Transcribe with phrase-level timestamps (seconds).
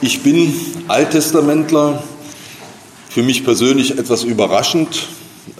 [0.00, 0.54] Ich bin
[0.86, 2.00] Alttestamentler,
[3.08, 5.08] für mich persönlich etwas überraschend.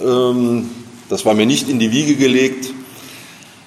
[0.00, 0.71] Ähm,
[1.09, 2.72] das war mir nicht in die Wiege gelegt.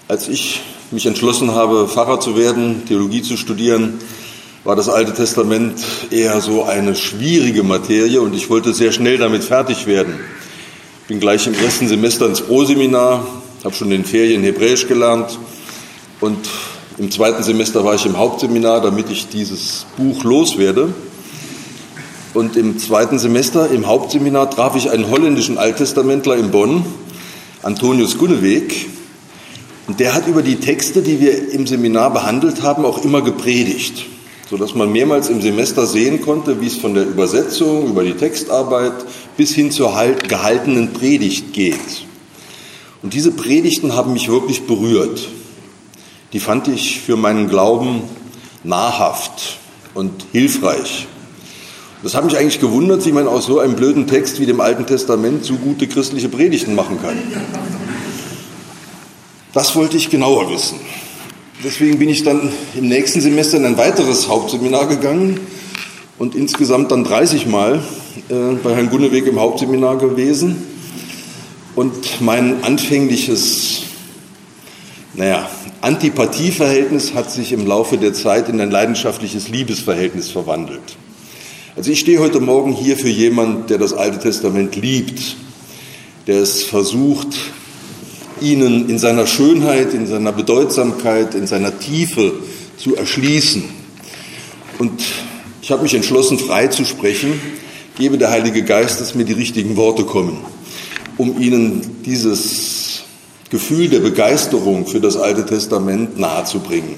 [0.07, 0.61] Als ich
[0.91, 3.99] mich entschlossen habe, Pfarrer zu werden, Theologie zu studieren,
[4.63, 9.43] war das Alte Testament eher so eine schwierige Materie und ich wollte sehr schnell damit
[9.43, 10.21] fertig werden.
[11.09, 13.27] Bin gleich im ersten Semester ins Proseminar,
[13.65, 15.37] habe schon in den Ferien Hebräisch gelernt
[16.21, 16.37] und
[17.01, 20.93] im zweiten Semester war ich im Hauptseminar, damit ich dieses Buch loswerde.
[22.35, 26.85] Und im zweiten Semester im Hauptseminar traf ich einen holländischen Alttestamentler in Bonn,
[27.63, 28.87] Antonius Gunneweg.
[29.87, 34.05] Und der hat über die Texte, die wir im Seminar behandelt haben, auch immer gepredigt
[34.51, 38.91] sodass man mehrmals im Semester sehen konnte, wie es von der Übersetzung über die Textarbeit
[39.37, 41.79] bis hin zur halt, gehaltenen Predigt geht.
[43.01, 45.25] Und diese Predigten haben mich wirklich berührt.
[46.33, 48.03] Die fand ich für meinen Glauben
[48.63, 49.59] nahrhaft
[49.93, 51.07] und hilfreich.
[52.03, 54.85] Das hat mich eigentlich gewundert, wie man aus so einem blöden Text wie dem Alten
[54.85, 57.17] Testament so gute christliche Predigten machen kann.
[59.53, 60.79] Das wollte ich genauer wissen.
[61.63, 65.39] Deswegen bin ich dann im nächsten Semester in ein weiteres Hauptseminar gegangen
[66.17, 67.83] und insgesamt dann 30 Mal
[68.29, 68.33] äh,
[68.63, 70.55] bei Herrn Gunneweg im Hauptseminar gewesen.
[71.75, 73.83] Und mein anfängliches,
[75.13, 75.47] naja,
[75.81, 80.95] Antipathieverhältnis hat sich im Laufe der Zeit in ein leidenschaftliches Liebesverhältnis verwandelt.
[81.75, 85.37] Also ich stehe heute Morgen hier für jemanden, der das Alte Testament liebt,
[86.27, 87.29] der es versucht,
[88.41, 92.33] ihnen in seiner Schönheit, in seiner Bedeutsamkeit, in seiner Tiefe
[92.77, 93.63] zu erschließen.
[94.77, 95.01] Und
[95.63, 97.39] ich habe mich entschlossen, frei zu sprechen,
[97.97, 100.37] gebe der Heilige Geist, dass mir die richtigen Worte kommen,
[101.17, 102.80] um ihnen dieses
[103.51, 106.95] Gefühl der Begeisterung für das Alte Testament nahezubringen.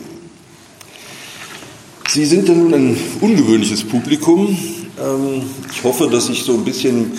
[2.08, 4.56] Sie sind ja nun ein ungewöhnliches Publikum.
[5.04, 5.42] Ähm,
[5.74, 7.14] ich hoffe, dass ich so ein bisschen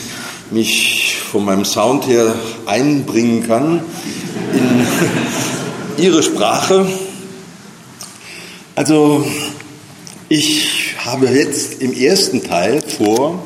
[0.53, 2.33] mich von meinem Sound her
[2.65, 3.83] einbringen kann
[4.53, 4.87] in
[6.05, 6.87] ihre Sprache.
[8.77, 9.27] Also
[10.29, 13.45] ich habe jetzt im ersten Teil vor,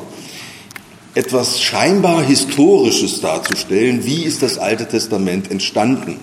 [1.19, 4.05] etwas scheinbar Historisches darzustellen.
[4.05, 6.15] Wie ist das Alte Testament entstanden?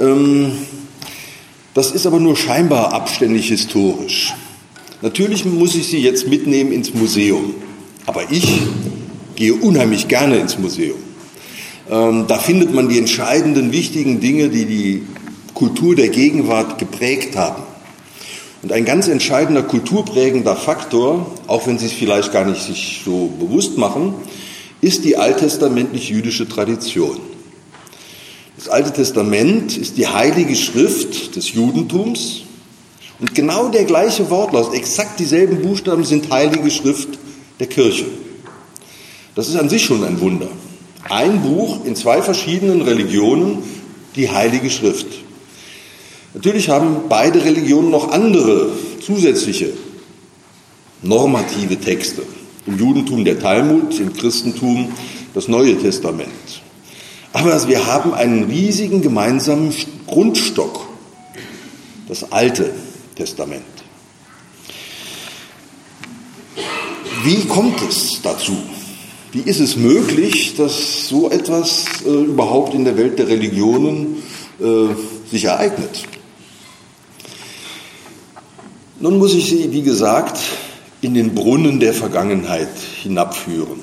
[0.00, 0.52] Ähm,
[1.74, 4.32] das ist aber nur scheinbar abständig historisch.
[5.02, 7.54] Natürlich muss ich Sie jetzt mitnehmen ins Museum,
[8.06, 8.62] aber ich
[9.36, 10.98] gehe unheimlich gerne ins Museum.
[11.90, 15.02] Ähm, da findet man die entscheidenden, wichtigen Dinge, die die
[15.52, 17.62] Kultur der Gegenwart geprägt haben.
[18.62, 23.28] Und ein ganz entscheidender kulturprägender Faktor, auch wenn Sie es vielleicht gar nicht sich so
[23.38, 24.14] bewusst machen,
[24.80, 27.18] ist die alttestamentlich-jüdische Tradition.
[28.56, 32.42] Das Alte Testament ist die heilige Schrift des Judentums
[33.18, 37.18] und genau der gleiche Wortlaut, exakt dieselben Buchstaben sind heilige Schrift
[37.58, 38.06] der Kirche.
[39.34, 40.48] Das ist an sich schon ein Wunder.
[41.08, 43.58] Ein Buch in zwei verschiedenen Religionen,
[44.14, 45.21] die Heilige Schrift.
[46.34, 48.70] Natürlich haben beide Religionen noch andere
[49.04, 49.72] zusätzliche
[51.02, 52.22] normative Texte.
[52.66, 54.92] Im Judentum der Talmud, im Christentum
[55.34, 56.28] das Neue Testament.
[57.32, 59.74] Aber wir haben einen riesigen gemeinsamen
[60.06, 60.86] Grundstock,
[62.08, 62.72] das Alte
[63.16, 63.64] Testament.
[67.24, 68.56] Wie kommt es dazu?
[69.32, 74.22] Wie ist es möglich, dass so etwas äh, überhaupt in der Welt der Religionen
[74.60, 74.94] äh,
[75.30, 76.02] sich ereignet?
[79.02, 80.38] Nun muss ich Sie, wie gesagt,
[81.00, 82.68] in den Brunnen der Vergangenheit
[83.02, 83.80] hinabführen.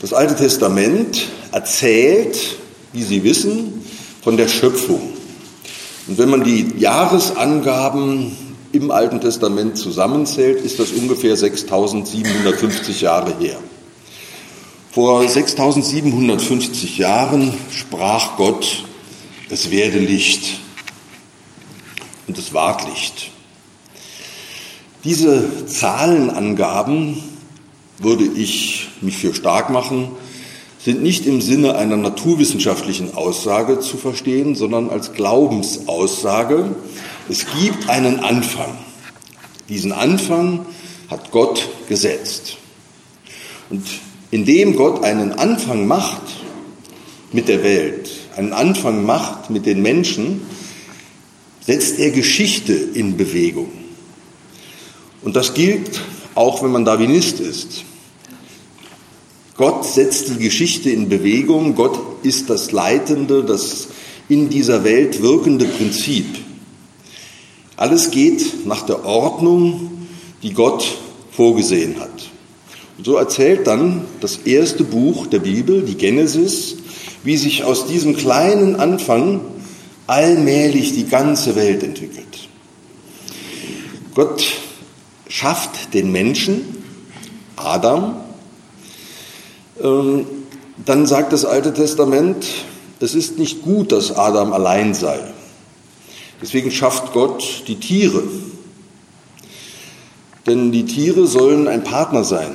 [0.00, 2.56] Das Alte Testament erzählt,
[2.94, 3.84] wie Sie wissen,
[4.22, 5.02] von der Schöpfung.
[6.06, 8.34] Und wenn man die Jahresangaben
[8.72, 13.58] im Alten Testament zusammenzählt, ist das ungefähr 6750 Jahre her.
[14.92, 18.84] Vor 6750 Jahren sprach Gott,
[19.50, 20.58] es werde Licht
[22.26, 23.33] und es ward Licht.
[25.04, 27.22] Diese Zahlenangaben,
[27.98, 30.08] würde ich mich für stark machen,
[30.82, 36.74] sind nicht im Sinne einer naturwissenschaftlichen Aussage zu verstehen, sondern als Glaubensaussage.
[37.28, 38.76] Es gibt einen Anfang.
[39.68, 40.66] Diesen Anfang
[41.10, 42.56] hat Gott gesetzt.
[43.70, 43.82] Und
[44.30, 46.22] indem Gott einen Anfang macht
[47.32, 50.42] mit der Welt, einen Anfang macht mit den Menschen,
[51.60, 53.83] setzt er Geschichte in Bewegung.
[55.24, 56.00] Und das gilt
[56.34, 57.84] auch, wenn man Darwinist ist.
[59.56, 61.74] Gott setzt die Geschichte in Bewegung.
[61.74, 63.88] Gott ist das leitende, das
[64.28, 66.26] in dieser Welt wirkende Prinzip.
[67.76, 70.06] Alles geht nach der Ordnung,
[70.42, 70.84] die Gott
[71.32, 72.30] vorgesehen hat.
[72.98, 76.76] Und so erzählt dann das erste Buch der Bibel, die Genesis,
[77.24, 79.40] wie sich aus diesem kleinen Anfang
[80.06, 82.48] allmählich die ganze Welt entwickelt.
[84.14, 84.44] Gott
[85.28, 86.84] schafft den Menschen,
[87.56, 88.16] Adam,
[89.82, 90.26] ähm,
[90.84, 92.46] dann sagt das Alte Testament,
[93.00, 95.20] es ist nicht gut, dass Adam allein sei.
[96.40, 98.22] Deswegen schafft Gott die Tiere.
[100.46, 102.54] Denn die Tiere sollen ein Partner sein.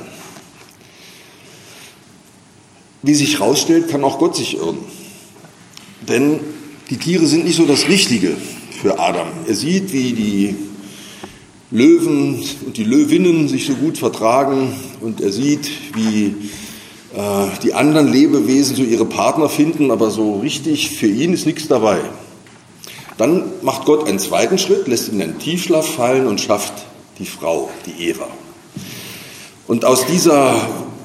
[3.02, 4.78] Wie sich herausstellt, kann auch Gott sich irren.
[6.08, 6.40] Denn
[6.90, 8.36] die Tiere sind nicht so das Richtige
[8.80, 9.28] für Adam.
[9.46, 10.56] Er sieht, wie die
[11.70, 16.34] Löwen und die Löwinnen sich so gut vertragen und er sieht, wie
[17.14, 21.68] äh, die anderen Lebewesen so ihre Partner finden, aber so richtig für ihn ist nichts
[21.68, 21.98] dabei.
[23.18, 26.72] Dann macht Gott einen zweiten Schritt, lässt ihn in einen Tiefschlaf fallen und schafft
[27.18, 28.26] die Frau, die Eva.
[29.68, 30.56] Und aus dieser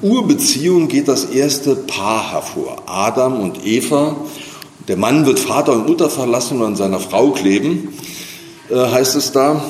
[0.02, 4.16] Urbeziehung geht das erste Paar hervor, Adam und Eva.
[4.88, 7.88] Der Mann wird Vater und Mutter verlassen und an seiner Frau kleben,
[8.70, 9.62] äh, heißt es da.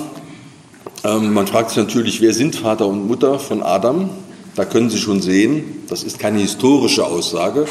[1.04, 4.10] Ähm, man fragt sich natürlich, wer sind Vater und Mutter von Adam?
[4.54, 7.66] Da können Sie schon sehen, das ist keine historische Aussage,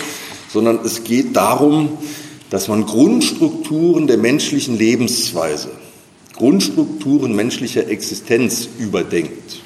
[0.54, 1.98] sondern es geht darum,
[2.52, 5.72] dass man Grundstrukturen der menschlichen Lebensweise,
[6.36, 9.62] Grundstrukturen menschlicher Existenz überdenkt.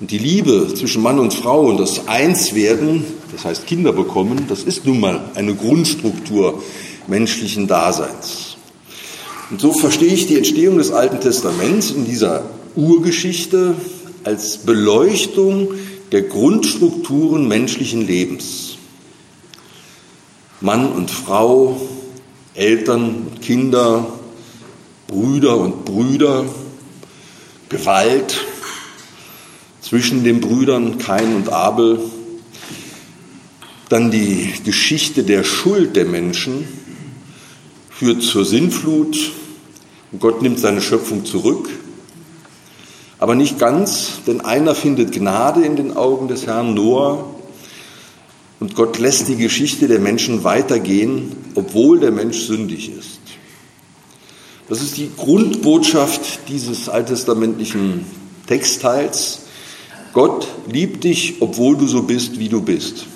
[0.00, 4.62] Und die Liebe zwischen Mann und Frau und das Einswerden, das heißt Kinder bekommen, das
[4.62, 6.62] ist nun mal eine Grundstruktur
[7.06, 8.56] menschlichen Daseins.
[9.50, 12.44] Und so verstehe ich die Entstehung des Alten Testaments in dieser
[12.76, 13.74] Urgeschichte
[14.24, 15.68] als Beleuchtung
[16.12, 18.76] der Grundstrukturen menschlichen Lebens.
[20.60, 21.80] Mann und Frau,
[22.54, 24.06] Eltern und Kinder,
[25.08, 26.44] Brüder und Brüder,
[27.68, 28.44] Gewalt.
[29.80, 32.00] Zwischen den Brüdern Kain und Abel,
[33.88, 36.66] dann die Geschichte der Schuld der Menschen
[37.88, 39.32] führt zur Sinnflut
[40.18, 41.68] Gott nimmt seine Schöpfung zurück
[43.18, 47.24] aber nicht ganz, denn einer findet Gnade in den Augen des Herrn Noah
[48.60, 53.20] und Gott lässt die Geschichte der Menschen weitergehen, obwohl der Mensch sündig ist.
[54.68, 58.04] Das ist die Grundbotschaft dieses alttestamentlichen
[58.46, 59.40] Textteils.
[60.12, 63.06] Gott liebt dich, obwohl du so bist, wie du bist.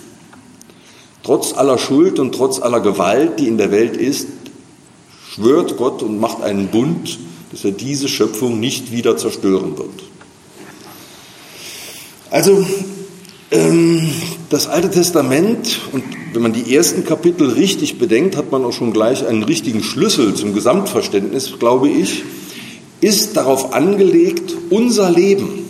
[1.23, 4.29] Trotz aller Schuld und trotz aller Gewalt, die in der Welt ist,
[5.31, 7.19] schwört Gott und macht einen Bund
[7.51, 9.91] dass er diese Schöpfung nicht wieder zerstören wird.
[12.31, 12.65] Also
[13.51, 14.09] ähm,
[14.49, 18.93] das Alte Testament, und wenn man die ersten Kapitel richtig bedenkt, hat man auch schon
[18.93, 22.23] gleich einen richtigen Schlüssel zum Gesamtverständnis, glaube ich,
[23.01, 25.65] ist darauf angelegt, unser Leben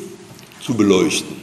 [0.61, 1.41] zu beleuchten.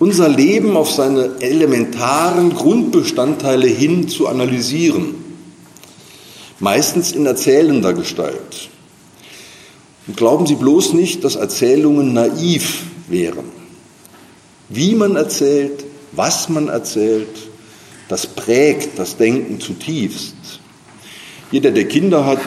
[0.00, 5.14] Unser Leben auf seine elementaren Grundbestandteile hin zu analysieren,
[6.58, 8.71] meistens in erzählender Gestalt.
[10.06, 13.44] Und glauben Sie bloß nicht, dass Erzählungen naiv wären.
[14.68, 17.28] Wie man erzählt, was man erzählt,
[18.08, 20.34] das prägt das Denken zutiefst.
[21.50, 22.42] Jeder, der Kinder hat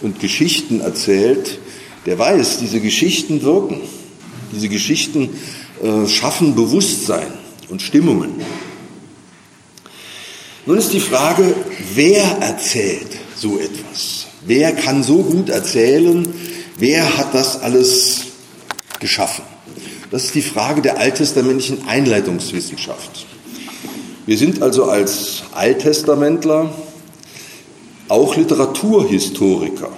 [0.00, 1.58] und Geschichten erzählt,
[2.06, 3.80] der weiß, diese Geschichten wirken.
[4.52, 5.28] Diese Geschichten
[5.82, 7.32] äh, schaffen Bewusstsein
[7.68, 8.34] und Stimmungen.
[10.66, 11.54] Nun ist die Frage,
[11.94, 14.26] wer erzählt so etwas?
[14.46, 16.26] Wer kann so gut erzählen,
[16.78, 18.26] Wer hat das alles
[19.00, 19.42] geschaffen?
[20.12, 23.26] Das ist die Frage der alttestamentlichen Einleitungswissenschaft.
[24.26, 26.70] Wir sind also als Alttestamentler
[28.08, 29.90] auch Literaturhistoriker.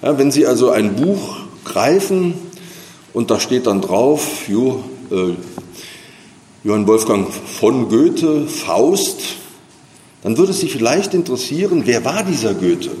[0.00, 2.34] Ja, wenn Sie also ein Buch greifen
[3.12, 5.34] und da steht dann drauf, jo, äh,
[6.62, 9.20] Johann Wolfgang von Goethe, Faust,
[10.22, 12.92] dann würde es Sie vielleicht interessieren, wer war dieser Goethe?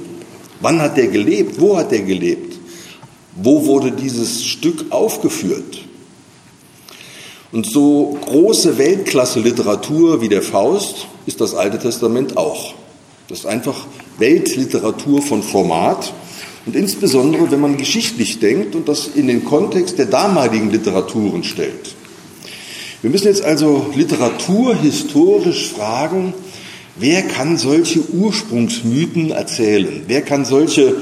[0.62, 1.60] Wann hat er gelebt?
[1.60, 2.58] Wo hat er gelebt?
[3.34, 5.84] Wo wurde dieses Stück aufgeführt?
[7.50, 12.74] Und so große Weltklasse-Literatur wie der Faust ist das Alte Testament auch.
[13.28, 13.86] Das ist einfach
[14.18, 16.12] Weltliteratur von Format.
[16.64, 21.94] Und insbesondere, wenn man geschichtlich denkt und das in den Kontext der damaligen Literaturen stellt.
[23.02, 26.34] Wir müssen jetzt also Literatur historisch fragen,
[26.96, 30.02] Wer kann solche Ursprungsmythen erzählen?
[30.06, 30.96] Wer kann solche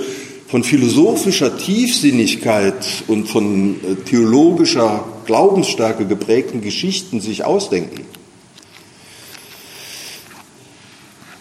[0.46, 8.04] von philosophischer Tiefsinnigkeit und von äh, theologischer Glaubensstärke geprägten Geschichten sich ausdenken?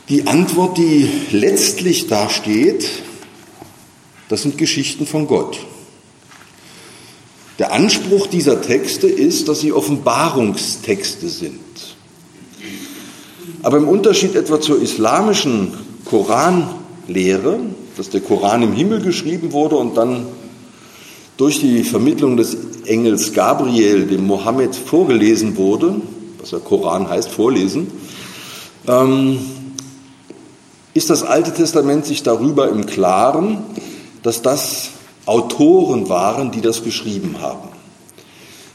[0.10, 2.90] Die Antwort, die letztlich dasteht,
[4.28, 5.60] das sind Geschichten von Gott.
[7.60, 11.69] Der Anspruch dieser Texte ist, dass sie Offenbarungstexte sind.
[13.62, 15.74] Aber im Unterschied etwa zur islamischen
[16.06, 17.60] Koranlehre,
[17.98, 20.26] dass der Koran im Himmel geschrieben wurde und dann
[21.38, 25.96] durch die Vermittlung des Engels Gabriel dem Mohammed vorgelesen wurde,
[26.40, 27.88] was der Koran heißt, vorlesen,
[28.88, 29.40] ähm,
[30.94, 33.60] ist das Alte Testament sich darüber im Klaren,
[34.24, 34.90] dass das
[35.26, 37.70] Autoren waren, die das geschrieben haben.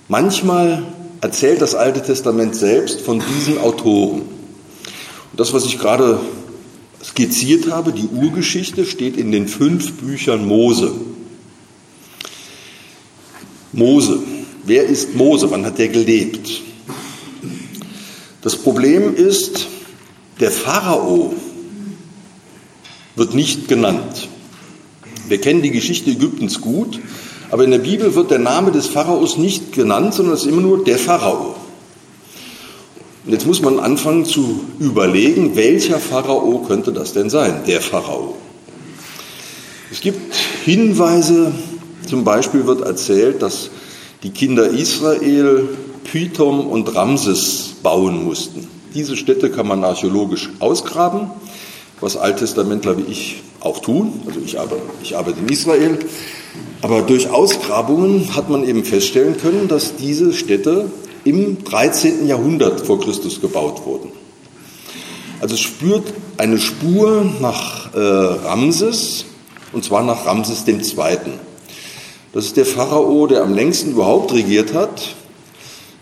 [0.08, 0.84] Manchmal
[1.20, 4.22] erzählt das Alte Testament selbst von diesen Autoren.
[5.36, 6.20] Das, was ich gerade
[7.02, 10.92] skizziert habe, die Urgeschichte, steht in den fünf Büchern Mose.
[13.72, 14.20] Mose.
[14.64, 15.50] Wer ist Mose?
[15.50, 16.62] Wann hat er gelebt?
[18.42, 19.66] Das Problem ist,
[20.40, 21.34] der Pharao
[23.16, 24.28] wird nicht genannt.
[25.28, 27.00] Wir kennen die Geschichte Ägyptens gut,
[27.50, 30.60] aber in der Bibel wird der Name des Pharaos nicht genannt, sondern es ist immer
[30.60, 31.56] nur der Pharao.
[33.26, 38.36] Und jetzt muss man anfangen zu überlegen, welcher Pharao könnte das denn sein, der Pharao.
[39.90, 41.52] Es gibt Hinweise,
[42.06, 43.70] zum Beispiel wird erzählt, dass
[44.22, 45.68] die Kinder Israel
[46.04, 48.68] Pythom und Ramses bauen mussten.
[48.94, 51.30] Diese Städte kann man archäologisch ausgraben,
[52.00, 54.12] was Alttestamentler wie ich auch tun.
[54.26, 55.98] Also ich arbeite, ich arbeite in Israel.
[56.82, 60.90] Aber durch Ausgrabungen hat man eben feststellen können, dass diese Städte
[61.24, 62.26] im 13.
[62.26, 64.10] Jahrhundert vor Christus gebaut wurden.
[65.40, 69.24] Also spürt eine Spur nach äh, Ramses,
[69.72, 70.78] und zwar nach Ramses II.
[72.32, 75.14] Das ist der Pharao, der am längsten überhaupt regiert hat.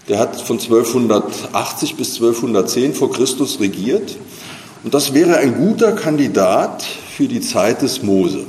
[0.08, 4.16] Der hat von 1280 bis 1210 vor Christus regiert.
[4.84, 6.82] Und das wäre ein guter Kandidat
[7.16, 8.46] für die Zeit des Mose.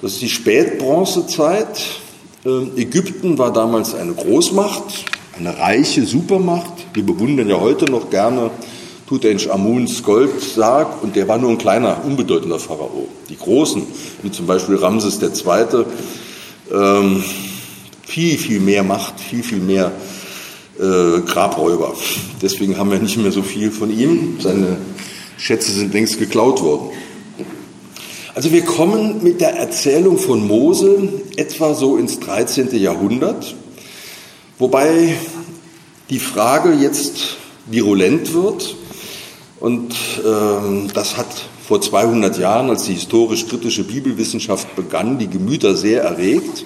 [0.00, 1.80] Das ist die Spätbronzezeit.
[2.44, 5.04] Ähm, Ägypten war damals eine Großmacht,
[5.46, 6.72] eine reiche Supermacht.
[6.94, 8.50] Wir bewundern ja heute noch gerne
[9.08, 13.08] Tutanchamuns Goldsarg und der war nur ein kleiner, unbedeutender Pharao.
[13.28, 13.82] Die Großen,
[14.22, 15.84] wie zum Beispiel Ramses II.,
[16.72, 17.24] ähm,
[18.06, 19.90] viel, viel mehr Macht, viel, viel mehr
[20.78, 21.94] äh, Grabräuber.
[22.40, 24.36] Deswegen haben wir nicht mehr so viel von ihm.
[24.40, 24.76] Seine
[25.36, 26.90] Schätze sind längst geklaut worden.
[28.34, 32.74] Also wir kommen mit der Erzählung von Mose etwa so ins 13.
[32.78, 33.54] Jahrhundert,
[34.62, 35.16] wobei
[36.08, 38.76] die Frage jetzt virulent wird
[39.58, 39.92] und
[40.24, 41.26] ähm, das hat
[41.66, 46.64] vor 200 Jahren, als die historisch-kritische Bibelwissenschaft begann, die Gemüter sehr erregt.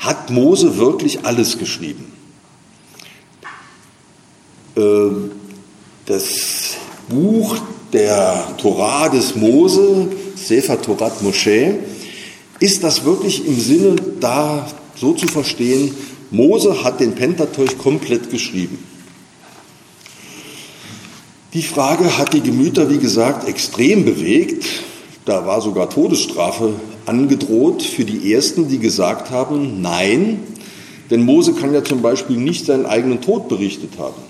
[0.00, 2.10] Hat Mose wirklich alles geschrieben?
[4.76, 5.30] Ähm,
[6.06, 6.74] das
[7.08, 7.56] Buch
[7.92, 11.78] der Torah des Mose, Sefer Torat Moshe,
[12.58, 15.94] ist das wirklich im Sinne da so zu verstehen,
[16.30, 18.78] Mose hat den Pentateuch komplett geschrieben.
[21.54, 24.64] Die Frage hat die Gemüter, wie gesagt, extrem bewegt.
[25.24, 26.74] Da war sogar Todesstrafe
[27.06, 30.40] angedroht für die Ersten, die gesagt haben, nein,
[31.10, 34.20] denn Mose kann ja zum Beispiel nicht seinen eigenen Tod berichtet haben.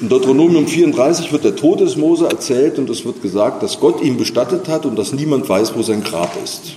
[0.00, 4.02] In Deuteronomium 34 wird der Tod des Mose erzählt und es wird gesagt, dass Gott
[4.02, 6.76] ihn bestattet hat und dass niemand weiß, wo sein Grab ist.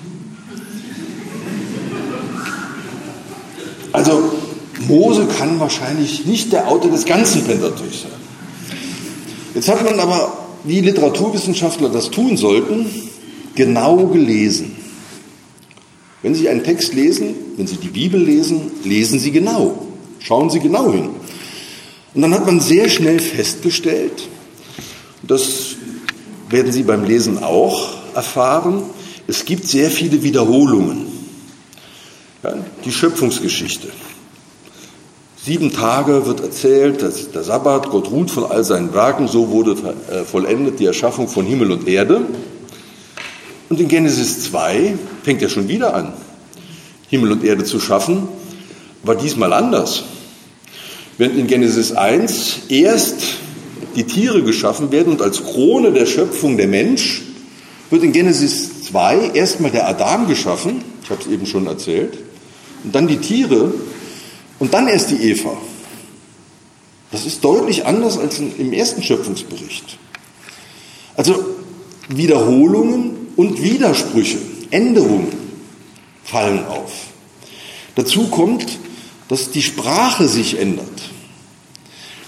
[4.03, 4.22] Also
[4.89, 8.12] Mose kann wahrscheinlich nicht der Autor des ganzen Pentateuch sein.
[9.55, 10.33] Jetzt hat man aber,
[10.65, 12.86] wie Literaturwissenschaftler das tun sollten,
[13.55, 14.75] genau gelesen.
[16.22, 19.88] Wenn Sie einen Text lesen, wenn Sie die Bibel lesen, lesen Sie genau.
[20.19, 21.12] Schauen Sie genau hin.
[22.13, 24.27] Und dann hat man sehr schnell festgestellt,
[25.25, 25.77] das
[26.50, 28.83] werden Sie beim Lesen auch erfahren,
[29.27, 31.12] es gibt sehr viele Wiederholungen.
[32.43, 33.88] Ja, die Schöpfungsgeschichte,
[35.45, 39.75] Sieben Tage wird erzählt, dass der Sabbat, Gott ruht von all seinen Werken, so wurde
[40.09, 42.21] äh, vollendet die Erschaffung von Himmel und Erde.
[43.67, 46.13] Und in Genesis 2 fängt er schon wieder an,
[47.09, 48.29] Himmel und Erde zu schaffen,
[49.03, 50.05] war diesmal anders.
[51.17, 53.21] Während in Genesis 1 erst
[53.97, 57.21] die Tiere geschaffen werden und als Krone der Schöpfung der Mensch,
[57.89, 62.17] wird in Genesis 2 erstmal der Adam geschaffen, ich habe es eben schon erzählt,
[62.83, 63.73] und dann die Tiere
[64.59, 65.57] und dann erst die Eva.
[67.11, 69.97] Das ist deutlich anders als im ersten Schöpfungsbericht.
[71.15, 71.45] Also
[72.09, 74.39] Wiederholungen und Widersprüche,
[74.71, 75.27] Änderungen
[76.23, 76.91] fallen auf.
[77.95, 78.79] Dazu kommt,
[79.27, 80.87] dass die Sprache sich ändert.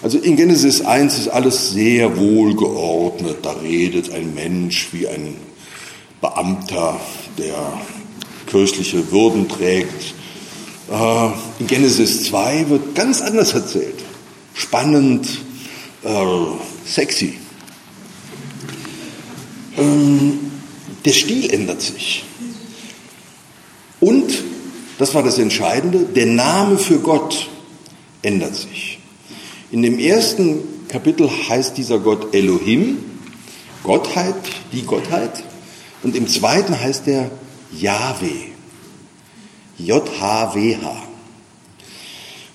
[0.04, 3.38] Also in Genesis 1 ist alles sehr wohl geordnet.
[3.42, 5.36] Da redet ein Mensch wie ein
[6.22, 7.00] Beamter,
[7.40, 7.80] der
[8.46, 10.14] kirchliche Würden trägt
[10.88, 14.04] in Genesis 2 wird ganz anders erzählt.
[14.54, 15.28] Spannend,
[16.04, 16.26] äh,
[16.86, 17.40] sexy.
[19.78, 20.52] Ähm,
[21.04, 22.24] der Stil ändert sich.
[24.00, 24.44] Und,
[25.00, 27.50] das war das Entscheidende, der Name für Gott
[28.22, 29.00] ändert sich.
[29.72, 32.98] In dem ersten Kapitel heißt dieser Gott Elohim,
[33.84, 34.36] Gottheit,
[34.72, 35.44] die Gottheit.
[36.04, 37.32] Und im zweiten heißt er
[37.72, 38.55] Yahweh.
[39.78, 41.04] J-H-W-H.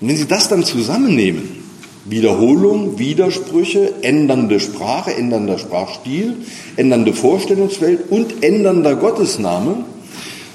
[0.01, 1.61] Und wenn Sie das dann zusammennehmen,
[2.07, 6.37] Wiederholung, Widersprüche, ändernde Sprache, ändernder Sprachstil,
[6.77, 9.85] ändernde Vorstellungswelt und ändernder Gottesname,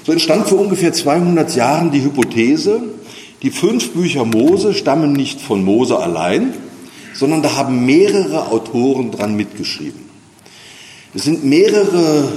[0.04, 2.82] so entstand vor ungefähr 200 Jahren die Hypothese,
[3.42, 6.54] die fünf Bücher Mose stammen nicht von Mose allein,
[7.14, 10.00] sondern da haben mehrere Autoren dran mitgeschrieben.
[11.14, 12.28] Es sind mehrere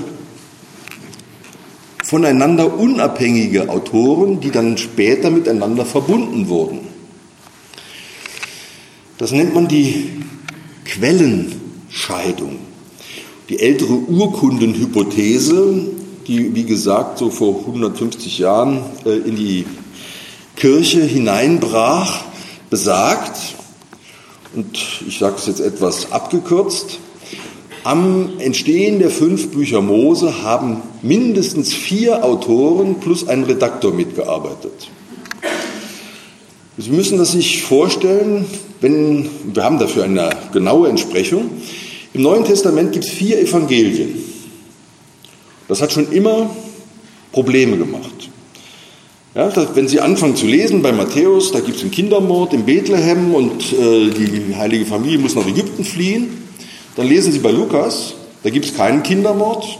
[2.09, 6.79] voneinander unabhängige Autoren, die dann später miteinander verbunden wurden.
[9.19, 10.09] Das nennt man die
[10.85, 12.57] Quellenscheidung.
[13.49, 15.81] Die ältere Urkundenhypothese,
[16.25, 19.67] die, wie gesagt, so vor 150 Jahren äh, in die
[20.55, 22.23] Kirche hineinbrach,
[22.71, 23.55] besagt,
[24.55, 26.97] und ich sage es jetzt etwas abgekürzt,
[27.83, 34.89] am Entstehen der fünf Bücher Mose haben mindestens vier Autoren plus ein Redaktor mitgearbeitet.
[36.77, 38.45] Sie müssen das sich vorstellen,
[38.81, 41.49] wenn, wir haben dafür eine genaue Entsprechung.
[42.13, 44.23] Im Neuen Testament gibt es vier Evangelien.
[45.67, 46.49] Das hat schon immer
[47.31, 48.29] Probleme gemacht.
[49.35, 53.35] Ja, wenn Sie anfangen zu lesen bei Matthäus, da gibt es einen Kindermord in Bethlehem
[53.35, 56.48] und äh, die heilige Familie muss nach Ägypten fliehen.
[56.99, 58.13] Dann lesen Sie bei Lukas,
[58.43, 59.79] da gibt es keinen Kindermord,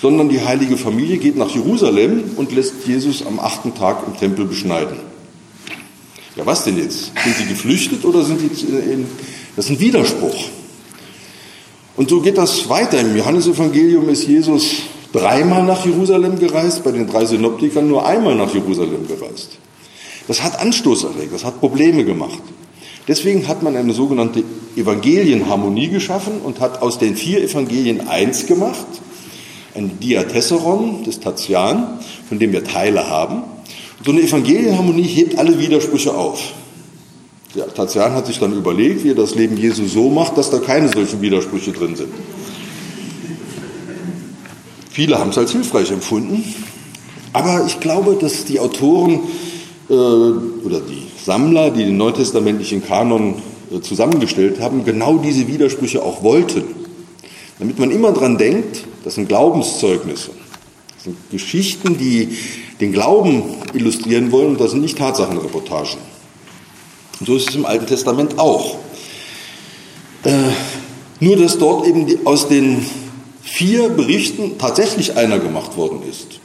[0.00, 4.46] sondern die heilige Familie geht nach Jerusalem und lässt Jesus am achten Tag im Tempel
[4.46, 4.96] beschneiden.
[6.36, 7.12] Ja, was denn jetzt?
[7.22, 9.04] Sind sie geflüchtet oder sind sie in,
[9.56, 10.48] das ist ein Widerspruch.
[11.98, 12.98] Und so geht das weiter.
[12.98, 18.54] Im Johannesevangelium ist Jesus dreimal nach Jerusalem gereist, bei den drei Synoptikern nur einmal nach
[18.54, 19.58] Jerusalem gereist.
[20.28, 22.40] Das hat Anstoß erregt, das hat Probleme gemacht.
[23.06, 24.42] Deswegen hat man eine sogenannte
[24.76, 28.86] Evangelienharmonie geschaffen und hat aus den vier Evangelien eins gemacht,
[29.74, 33.42] ein Diatessaron des Tatian, von dem wir Teile haben.
[34.04, 36.40] So eine Evangelienharmonie hebt alle Widersprüche auf.
[37.54, 40.58] Ja, Tatian hat sich dann überlegt, wie er das Leben Jesu so macht, dass da
[40.58, 42.12] keine solchen Widersprüche drin sind.
[44.90, 46.44] Viele haben es als hilfreich empfunden,
[47.32, 49.20] aber ich glaube, dass die Autoren
[49.88, 53.36] äh, oder die Sammler, die den neutestamentlichen Kanon
[53.82, 56.64] zusammengestellt haben, genau diese Widersprüche auch wollten.
[57.58, 60.30] Damit man immer dran denkt, das sind Glaubenszeugnisse.
[60.94, 62.36] Das sind Geschichten, die
[62.80, 65.98] den Glauben illustrieren wollen und das sind nicht Tatsachenreportagen.
[67.20, 68.76] Und so ist es im Alten Testament auch.
[70.24, 70.32] Äh,
[71.20, 72.84] nur, dass dort eben die, aus den
[73.42, 76.40] vier Berichten tatsächlich einer gemacht worden ist.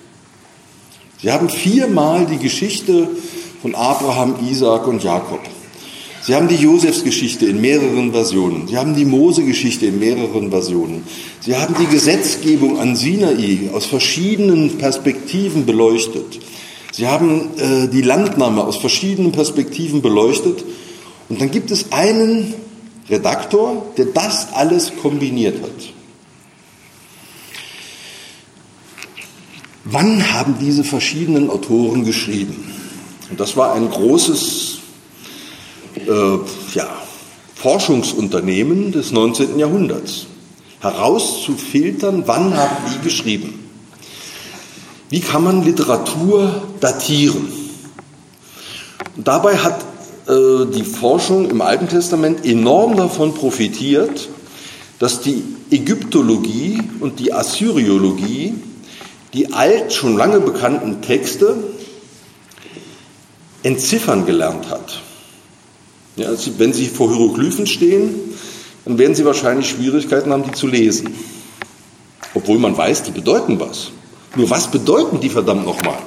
[1.21, 3.10] Sie haben viermal die Geschichte
[3.62, 5.41] von Abraham, Isaac und Jakob.
[6.21, 8.67] Sie haben die Josefsgeschichte in mehreren Versionen.
[8.67, 11.03] Sie haben die Mose-Geschichte in mehreren Versionen.
[11.39, 16.39] Sie haben die Gesetzgebung an Sinai aus verschiedenen Perspektiven beleuchtet.
[16.91, 20.65] Sie haben äh, die Landnahme aus verschiedenen Perspektiven beleuchtet.
[21.29, 22.53] Und dann gibt es einen
[23.10, 25.93] Redaktor, der das alles kombiniert hat.
[29.86, 32.71] Wann haben diese verschiedenen Autoren geschrieben?
[33.29, 34.79] Und das war ein großes
[35.95, 36.38] äh,
[36.73, 36.88] ja,
[37.56, 39.60] Forschungsunternehmen des 19.
[39.60, 40.28] Jahrhunderts,
[40.80, 43.69] herauszufiltern, wann haben die geschrieben.
[45.10, 47.47] Wie kann man Literatur datieren?
[49.17, 49.82] Und dabei hat
[50.28, 54.30] äh, die Forschung im Alten Testament enorm davon profitiert,
[54.99, 58.54] dass die Ägyptologie und die Assyriologie
[59.34, 61.56] die alt schon lange bekannten Texte
[63.63, 65.02] entziffern gelernt hat.
[66.19, 68.13] Ja, wenn Sie vor Hieroglyphen stehen,
[68.84, 71.13] dann werden Sie wahrscheinlich Schwierigkeiten haben, die zu lesen.
[72.34, 73.91] Obwohl man weiß, die bedeuten was.
[74.36, 75.97] Nur was bedeuten die verdammt nochmal?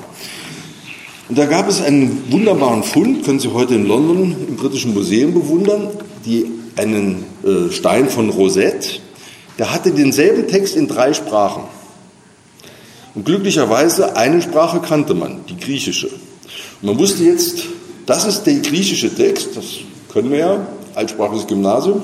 [1.31, 5.33] Und da gab es einen wunderbaren Fund, können Sie heute in London im Britischen Museum
[5.33, 5.89] bewundern,
[6.27, 6.45] die,
[6.77, 9.01] einen äh, Stein von Rosette,
[9.59, 11.63] der hatte denselben Text in drei Sprachen.
[13.15, 16.11] Und glücklicherweise eine Sprache kannte man, die griechische.
[16.83, 17.65] Man wusste jetzt,
[18.05, 19.65] das ist der griechische Text, das
[20.13, 22.03] können wir ja, altsprachliches Gymnasium.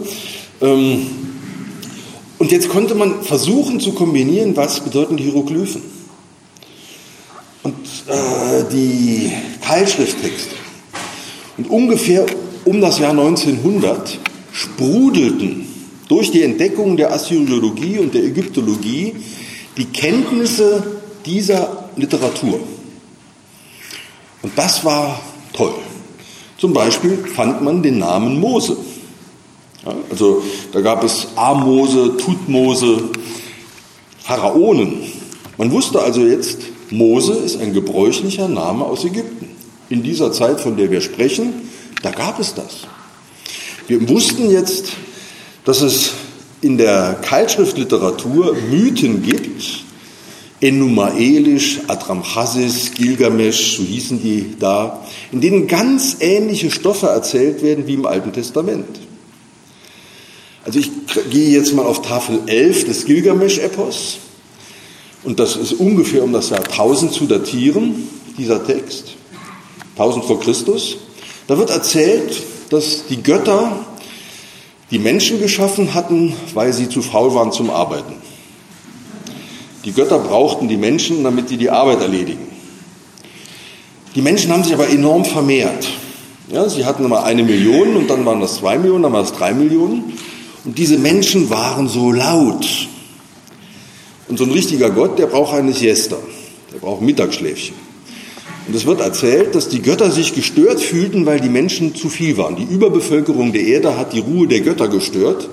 [0.60, 1.06] Ähm,
[2.38, 5.82] und jetzt konnte man versuchen zu kombinieren, was bedeuten die Hieroglyphen.
[7.64, 7.74] Und
[8.06, 10.54] äh, die Keilschrifttexte.
[11.56, 12.24] Und ungefähr
[12.64, 14.18] um das Jahr 1900
[14.52, 15.66] sprudelten
[16.08, 19.16] durch die Entdeckung der Assyriologie und der Ägyptologie
[19.76, 22.60] die Kenntnisse dieser Literatur.
[24.42, 25.20] Und das war
[25.52, 25.74] toll.
[26.58, 28.76] Zum Beispiel fand man den Namen Mose.
[29.86, 30.42] Ja, also
[30.72, 33.10] da gab es Amose, Tutmose,
[34.18, 35.02] Pharaonen.
[35.56, 36.58] Man wusste also jetzt,
[36.90, 39.48] Mose ist ein gebräuchlicher Name aus Ägypten.
[39.88, 41.52] In dieser Zeit, von der wir sprechen,
[42.02, 42.88] da gab es das.
[43.86, 44.88] Wir wussten jetzt,
[45.64, 46.10] dass es
[46.60, 49.84] in der Keilschriftliteratur Mythen gibt,
[50.60, 57.94] Enumaelisch, Adramchasis, Gilgamesh, so hießen die da, in denen ganz ähnliche Stoffe erzählt werden wie
[57.94, 58.98] im Alten Testament.
[60.64, 60.90] Also ich
[61.30, 64.18] gehe jetzt mal auf Tafel 11 des Gilgamesch-Epos
[65.22, 69.14] und das ist ungefähr um das Jahr 1000 zu datieren, dieser Text,
[69.92, 70.98] 1000 vor Christus.
[71.46, 73.84] Da wird erzählt, dass die Götter
[74.90, 78.14] die Menschen geschaffen hatten, weil sie zu faul waren zum Arbeiten.
[79.84, 82.46] Die Götter brauchten die Menschen, damit die die Arbeit erledigen.
[84.14, 85.88] Die Menschen haben sich aber enorm vermehrt.
[86.50, 89.34] Ja, sie hatten immer eine Million und dann waren das zwei Millionen, dann waren das
[89.34, 90.12] drei Millionen.
[90.64, 92.66] Und diese Menschen waren so laut.
[94.28, 96.16] Und so ein richtiger Gott, der braucht eine Siesta.
[96.72, 97.76] Der braucht Mittagsschläfchen.
[98.66, 102.36] Und es wird erzählt, dass die Götter sich gestört fühlten, weil die Menschen zu viel
[102.36, 102.56] waren.
[102.56, 105.48] Die Überbevölkerung der Erde hat die Ruhe der Götter gestört.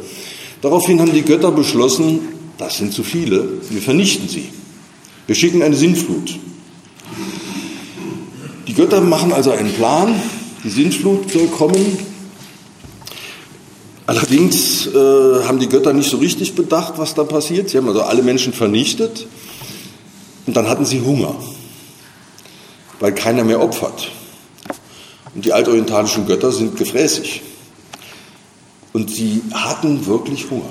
[0.62, 2.20] Daraufhin haben die Götter beschlossen,
[2.58, 4.50] das sind zu viele, wir vernichten sie.
[5.28, 6.40] Wir schicken eine Sintflut.
[8.68, 10.20] Die Götter machen also einen Plan,
[10.64, 11.98] die Sintflut soll kommen.
[14.08, 17.70] Allerdings äh, haben die Götter nicht so richtig bedacht, was da passiert.
[17.70, 19.28] Sie haben also alle Menschen vernichtet
[20.46, 21.36] und dann hatten sie Hunger,
[23.00, 24.12] weil keiner mehr opfert.
[25.34, 27.42] Und die altorientalischen Götter sind gefräßig.
[28.94, 30.70] Und sie hatten wirklich Hunger.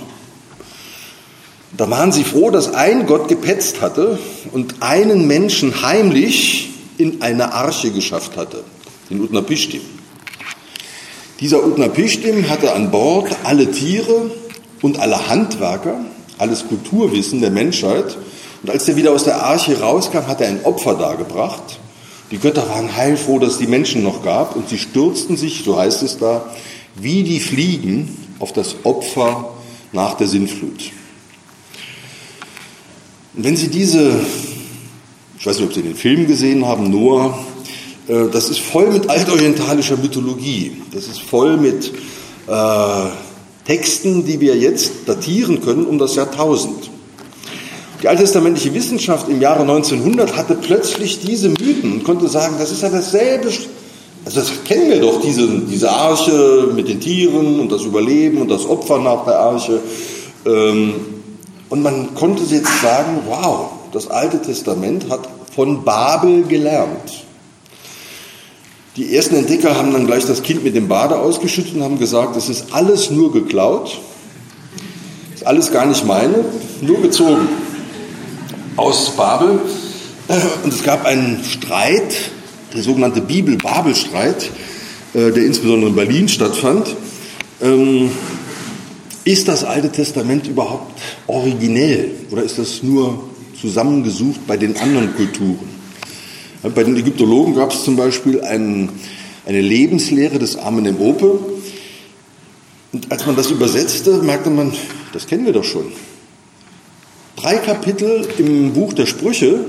[1.77, 4.19] Da waren sie froh, dass ein Gott gepetzt hatte
[4.53, 8.63] und einen Menschen heimlich in eine Arche geschafft hatte,
[9.11, 9.81] den Utnapishtim.
[11.41, 14.31] Dieser Utnapishtim hatte an Bord alle Tiere
[14.83, 15.99] und alle Handwerker,
[16.39, 18.17] alles Kulturwissen der Menschheit.
[18.63, 21.81] Und als er wieder aus der Arche rauskam, hat er ein Opfer dargebracht.
[22.31, 25.77] Die Götter waren heilfroh, dass es die Menschen noch gab und sie stürzten sich, so
[25.77, 26.47] heißt es da,
[26.95, 29.51] wie die Fliegen auf das Opfer
[29.93, 30.93] nach der Sintflut.
[33.37, 34.12] Und wenn Sie diese,
[35.38, 37.38] ich weiß nicht, ob Sie den Film gesehen haben, Noah,
[38.07, 40.83] äh, das ist voll mit altorientalischer Mythologie.
[40.92, 41.92] Das ist voll mit
[42.47, 43.05] äh,
[43.66, 46.90] Texten, die wir jetzt datieren können um das Jahrtausend.
[48.03, 52.83] Die alttestamentliche Wissenschaft im Jahre 1900 hatte plötzlich diese Mythen und konnte sagen, das ist
[52.83, 53.49] ja dasselbe.
[54.27, 58.49] Also das kennen wir doch, diese, diese Arche mit den Tieren und das Überleben und
[58.49, 59.81] das Opfer nach der Arche.
[60.47, 60.94] Ähm,
[61.75, 67.25] und man konnte jetzt sagen, wow, das Alte Testament hat von Babel gelernt.
[68.95, 72.37] Die ersten Entdecker haben dann gleich das Kind mit dem Bade ausgeschüttet und haben gesagt,
[72.37, 74.01] es ist alles nur geklaut,
[75.35, 76.45] ist alles gar nicht meine,
[76.81, 77.49] nur gezogen
[78.77, 79.59] aus Babel.
[80.63, 82.15] Und es gab einen Streit,
[82.73, 84.49] der sogenannte Bibel-Babel-Streit,
[85.15, 86.95] äh, der insbesondere in Berlin stattfand.
[89.25, 93.25] Ist das Alte Testament überhaupt originell oder ist das nur
[93.59, 95.75] zusammengesucht bei den anderen Kulturen?
[96.63, 98.91] Bei den Ägyptologen gab es zum Beispiel einen,
[99.47, 101.39] eine Lebenslehre des armen Emope.
[102.93, 104.73] Und als man das übersetzte, merkte man,
[105.15, 105.87] das kennen wir doch schon.
[107.37, 109.65] Drei Kapitel im Buch der Sprüche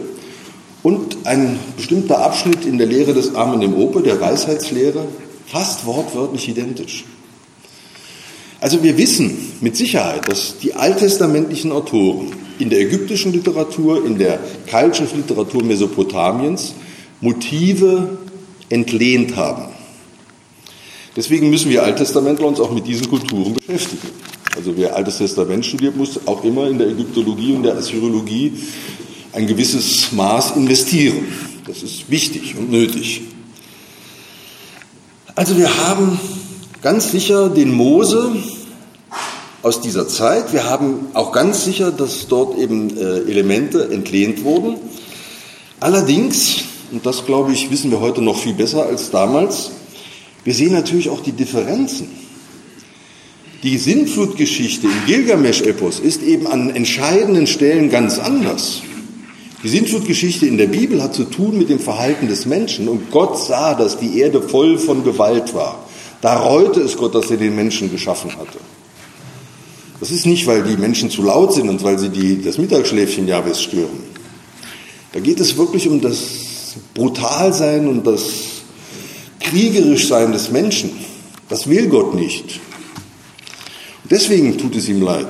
[0.84, 5.08] und ein bestimmter Abschnitt in der Lehre des armen Emope, der Weisheitslehre,
[5.48, 7.06] fast wortwörtlich identisch.
[8.66, 14.40] Also wir wissen mit Sicherheit, dass die alttestamentlichen Autoren in der ägyptischen Literatur, in der
[14.66, 16.74] Keilschriftliteratur Mesopotamiens
[17.22, 18.18] Motive
[18.70, 19.66] entlehnt haben.
[21.16, 24.10] Deswegen müssen wir Alttestamentler uns auch mit diesen Kulturen beschäftigen.
[24.56, 28.52] Also wer Altes Testament studiert, muss auch immer in der Ägyptologie und der Assyriologie
[29.32, 31.28] ein gewisses Maß investieren.
[31.68, 33.22] Das ist wichtig und nötig.
[35.36, 36.20] Also wir haben
[36.82, 38.36] ganz sicher den Mose
[39.66, 40.54] aus dieser Zeit.
[40.54, 44.76] Wir haben auch ganz sicher, dass dort eben äh, Elemente entlehnt wurden.
[45.80, 49.72] Allerdings, und das glaube ich, wissen wir heute noch viel besser als damals,
[50.44, 52.10] wir sehen natürlich auch die Differenzen.
[53.64, 58.84] Die Sintflutgeschichte im Gilgamesch-Epos ist eben an entscheidenden Stellen ganz anders.
[59.64, 63.40] Die Sintflutgeschichte in der Bibel hat zu tun mit dem Verhalten des Menschen und Gott
[63.40, 65.84] sah, dass die Erde voll von Gewalt war.
[66.22, 68.60] Da reute es Gott, dass er den Menschen geschaffen hatte.
[70.06, 73.28] Das ist nicht, weil die Menschen zu laut sind und weil sie die, das Mittagsschläfchen
[73.28, 74.04] Jahwes stören.
[75.14, 78.22] Da geht es wirklich um das Brutalsein und das
[79.40, 80.92] Kriegerischsein des Menschen.
[81.50, 82.60] Das will Gott nicht.
[84.04, 85.26] Und deswegen tut es ihm leid.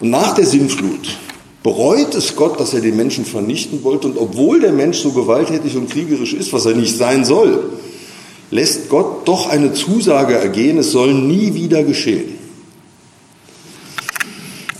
[0.00, 1.16] Und nach der Sintflut
[1.62, 4.08] bereut es Gott, dass er den Menschen vernichten wollte.
[4.08, 7.70] Und obwohl der Mensch so gewalttätig und kriegerisch ist, was er nicht sein soll,
[8.50, 12.41] lässt Gott doch eine Zusage ergehen, es soll nie wieder geschehen.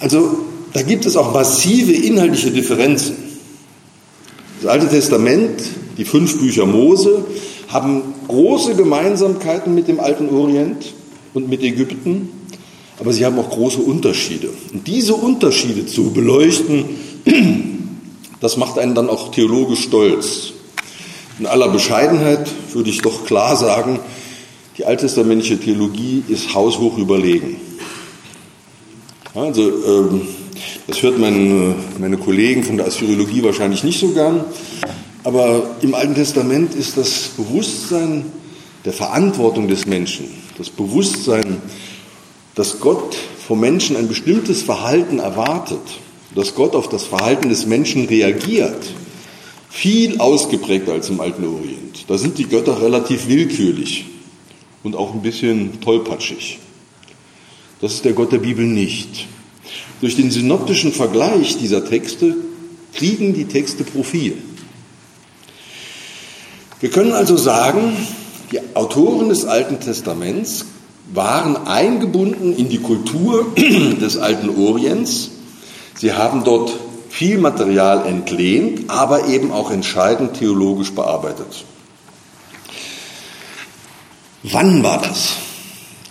[0.03, 0.37] Also
[0.73, 3.15] da gibt es auch massive inhaltliche Differenzen.
[4.61, 5.63] Das Alte Testament,
[5.97, 7.25] die fünf Bücher Mose,
[7.69, 10.93] haben große Gemeinsamkeiten mit dem alten Orient
[11.35, 12.31] und mit Ägypten,
[12.99, 14.51] aber sie haben auch große Unterschiede.
[14.73, 16.85] Und diese Unterschiede zu beleuchten,
[18.41, 20.53] das macht einen dann auch theologisch stolz.
[21.39, 24.01] In aller Bescheidenheit würde ich doch klar sagen,
[24.79, 27.57] die alttestamentliche Theologie ist haushoch überlegen.
[29.35, 30.29] Also ähm,
[30.87, 34.45] das hört meine, meine Kollegen von der Assyriologie wahrscheinlich nicht so gern,
[35.25, 38.27] aber im Alten Testament ist das Bewusstsein
[38.85, 40.27] der Verantwortung des Menschen,
[40.59, 41.63] das Bewusstsein,
[42.55, 43.17] dass Gott
[43.47, 45.81] vom Menschen ein bestimmtes Verhalten erwartet,
[46.35, 48.93] dass Gott auf das Verhalten des Menschen reagiert,
[49.71, 52.05] viel ausgeprägter als im alten Orient.
[52.07, 54.05] Da sind die Götter relativ willkürlich
[54.83, 56.59] und auch ein bisschen tollpatschig.
[57.83, 59.27] Das ist der Gott der Bibel nicht.
[60.01, 62.37] Durch den synoptischen Vergleich dieser Texte
[62.95, 64.39] kriegen die Texte Profil.
[66.79, 67.97] Wir können also sagen,
[68.53, 70.65] die Autoren des Alten Testaments
[71.13, 75.33] waren eingebunden in die Kultur des alten Orients.
[75.99, 76.73] Sie haben dort
[77.11, 81.65] viel Material entlehnt, aber eben auch entscheidend theologisch bearbeitet.
[84.45, 85.33] Wann war das?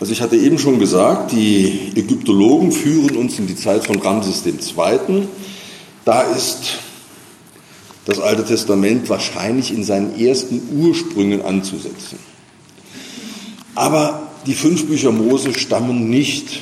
[0.01, 4.43] Also ich hatte eben schon gesagt, die Ägyptologen führen uns in die Zeit von Ramses
[4.43, 5.27] II.
[6.05, 6.79] Da ist
[8.05, 12.17] das Alte Testament wahrscheinlich in seinen ersten Ursprüngen anzusetzen.
[13.75, 16.61] Aber die fünf Bücher Mose stammen nicht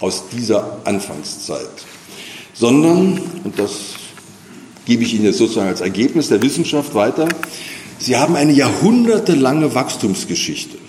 [0.00, 1.68] aus dieser Anfangszeit,
[2.54, 3.72] sondern, und das
[4.86, 7.28] gebe ich Ihnen jetzt sozusagen als Ergebnis der Wissenschaft weiter,
[7.98, 10.83] sie haben eine jahrhundertelange Wachstumsgeschichte.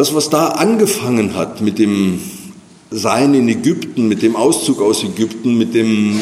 [0.00, 2.22] Das, was da angefangen hat mit dem
[2.90, 6.18] Sein in Ägypten, mit dem Auszug aus Ägypten, mit dem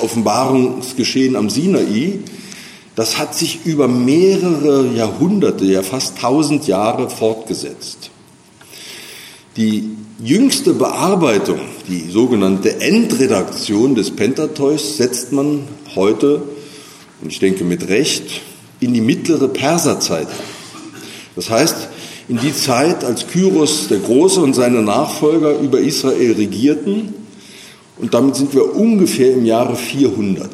[0.00, 2.18] Offenbarungsgeschehen am Sinai,
[2.94, 8.10] das hat sich über mehrere Jahrhunderte, ja fast tausend Jahre fortgesetzt.
[9.56, 15.62] Die jüngste Bearbeitung, die sogenannte Endredaktion des Pentateuch, setzt man
[15.94, 16.42] heute,
[17.22, 18.42] und ich denke mit Recht,
[18.80, 20.28] in die mittlere Perserzeit.
[21.34, 21.88] Das heißt,
[22.28, 27.14] in die Zeit, als Kyros der Große und seine Nachfolger über Israel regierten,
[27.98, 30.50] und damit sind wir ungefähr im Jahre 400.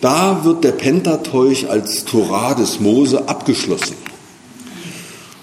[0.00, 3.96] Da wird der Pentateuch als Torah des Mose abgeschlossen.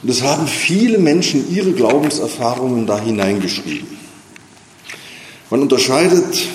[0.03, 3.97] Und es haben viele Menschen ihre Glaubenserfahrungen da hineingeschrieben.
[5.49, 6.45] Man unterscheidet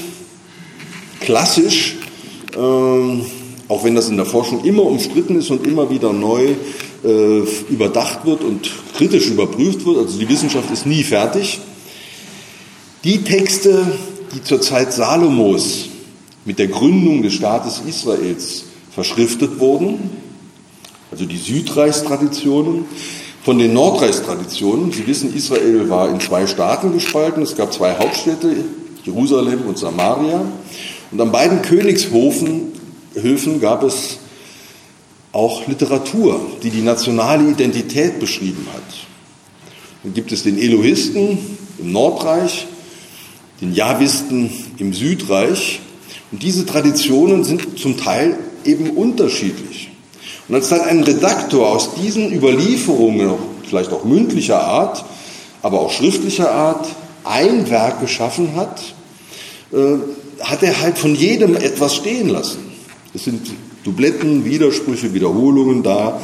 [1.20, 1.96] klassisch,
[2.54, 6.54] äh, auch wenn das in der Forschung immer umstritten ist und immer wieder neu
[7.02, 11.60] überdacht wird und kritisch überprüft wird, also die Wissenschaft ist nie fertig,
[13.02, 13.84] die Texte,
[14.34, 15.88] die zur Zeit Salomos
[16.44, 20.10] mit der Gründung des Staates Israels verschriftet wurden,
[21.10, 22.84] also die Südreichstraditionen,
[23.44, 24.92] von den Nordreichstraditionen.
[24.92, 27.42] Sie wissen, Israel war in zwei Staaten gespalten.
[27.42, 28.54] Es gab zwei Hauptstädte,
[29.04, 30.44] Jerusalem und Samaria.
[31.10, 32.72] Und an beiden Königshöfen
[33.60, 34.18] gab es
[35.32, 38.82] auch Literatur, die die nationale Identität beschrieben hat.
[40.02, 41.38] Dann gibt es den Elohisten
[41.78, 42.66] im Nordreich
[43.62, 45.80] den Jahwisten im Südreich.
[46.30, 49.90] Und diese Traditionen sind zum Teil eben unterschiedlich.
[50.48, 53.30] Und als dann ein Redaktor aus diesen Überlieferungen,
[53.66, 55.04] vielleicht auch mündlicher Art,
[55.62, 56.88] aber auch schriftlicher Art,
[57.24, 58.82] ein Werk geschaffen hat,
[59.72, 59.98] äh,
[60.40, 62.58] hat er halt von jedem etwas stehen lassen.
[63.14, 63.46] Es sind
[63.84, 66.20] Dubletten, Widersprüche, Wiederholungen da.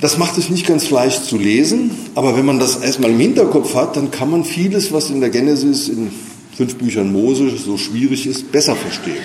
[0.00, 3.74] Das macht es nicht ganz leicht zu lesen, aber wenn man das erstmal im Hinterkopf
[3.74, 6.10] hat, dann kann man vieles, was in der Genesis in
[6.56, 9.22] fünf Büchern Mose so schwierig ist, besser verstehen.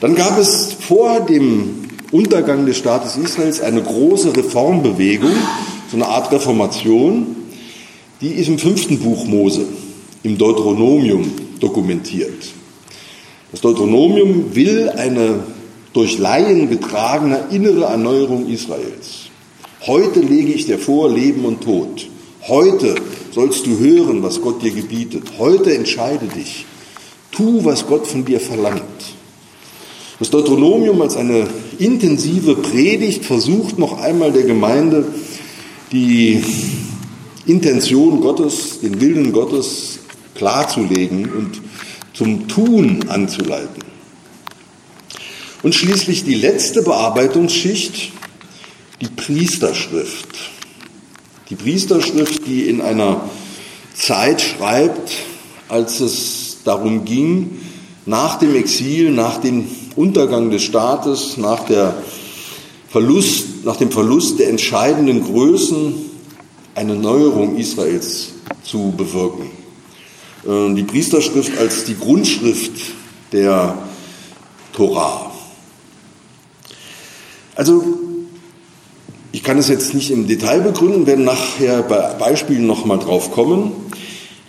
[0.00, 5.32] Dann gab es vor dem Untergang des Staates Israels eine große Reformbewegung,
[5.90, 7.36] so eine Art Reformation,
[8.20, 9.66] die ist im fünften Buch Mose
[10.22, 12.55] im Deuteronomium dokumentiert.
[13.56, 15.38] Das Deuteronomium will eine
[15.94, 19.30] durch Laien getragene innere Erneuerung Israels.
[19.86, 22.06] Heute lege ich dir vor Leben und Tod.
[22.46, 22.96] Heute
[23.32, 25.22] sollst du hören, was Gott dir gebietet.
[25.38, 26.66] Heute entscheide dich.
[27.30, 28.82] Tu, was Gott von dir verlangt.
[30.18, 35.06] Das Deuteronomium als eine intensive Predigt versucht noch einmal der Gemeinde
[35.92, 36.42] die
[37.46, 40.00] Intention Gottes, den Willen Gottes
[40.34, 41.62] klarzulegen und
[42.16, 43.84] zum Tun anzuleiten.
[45.62, 48.12] Und schließlich die letzte Bearbeitungsschicht,
[49.00, 50.28] die Priesterschrift.
[51.50, 53.28] Die Priesterschrift, die in einer
[53.94, 55.12] Zeit schreibt,
[55.68, 57.60] als es darum ging,
[58.04, 61.94] nach dem Exil, nach dem Untergang des Staates, nach, der
[62.88, 65.94] Verlust, nach dem Verlust der entscheidenden Größen
[66.74, 68.28] eine Neuerung Israels
[68.62, 69.65] zu bewirken.
[70.46, 72.72] Äh, die Priesterschrift als die Grundschrift
[73.32, 73.76] der
[74.72, 75.32] Torah.
[77.54, 77.82] Also
[79.32, 83.72] ich kann es jetzt nicht im Detail begründen, werden nachher bei Beispielen nochmal drauf kommen.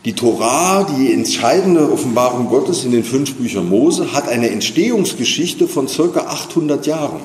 [0.05, 5.87] Die Torah, die entscheidende Offenbarung Gottes in den fünf Büchern Mose, hat eine Entstehungsgeschichte von
[5.87, 7.21] circa 800 Jahren.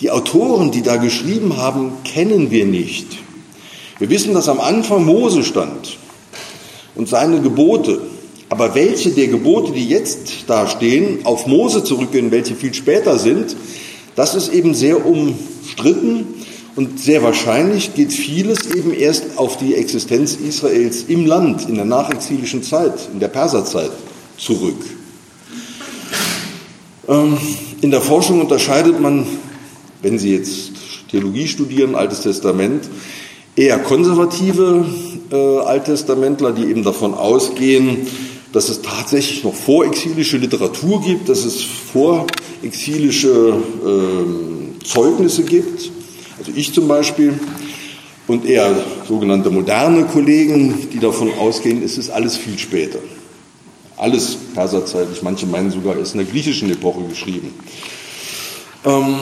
[0.00, 3.06] Die Autoren, die da geschrieben haben, kennen wir nicht.
[3.98, 5.98] Wir wissen, dass am Anfang Mose stand
[6.98, 8.00] und seine Gebote.
[8.50, 13.56] Aber welche der Gebote, die jetzt da stehen, auf Mose zurückgehen, welche viel später sind,
[14.16, 16.26] das ist eben sehr umstritten
[16.76, 21.84] und sehr wahrscheinlich geht vieles eben erst auf die Existenz Israels im Land, in der
[21.84, 23.90] nachexilischen Zeit, in der Perserzeit
[24.36, 24.84] zurück.
[27.08, 27.38] Ähm,
[27.80, 29.26] in der Forschung unterscheidet man,
[30.02, 30.72] wenn Sie jetzt
[31.10, 32.84] Theologie studieren, Altes Testament,
[33.58, 34.86] eher konservative
[35.32, 38.06] äh, Alttestamentler, die eben davon ausgehen,
[38.52, 45.90] dass es tatsächlich noch vorexilische Literatur gibt, dass es vorexilische äh, Zeugnisse gibt,
[46.38, 47.38] also ich zum Beispiel,
[48.28, 48.76] und eher
[49.08, 53.00] sogenannte moderne Kollegen, die davon ausgehen, es ist alles viel später.
[53.96, 57.52] Alles perserzeitlich, manche meinen sogar, es ist in der griechischen Epoche geschrieben.
[58.84, 59.16] Ähm,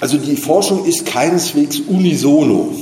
[0.00, 2.72] also die Forschung ist keineswegs unisono.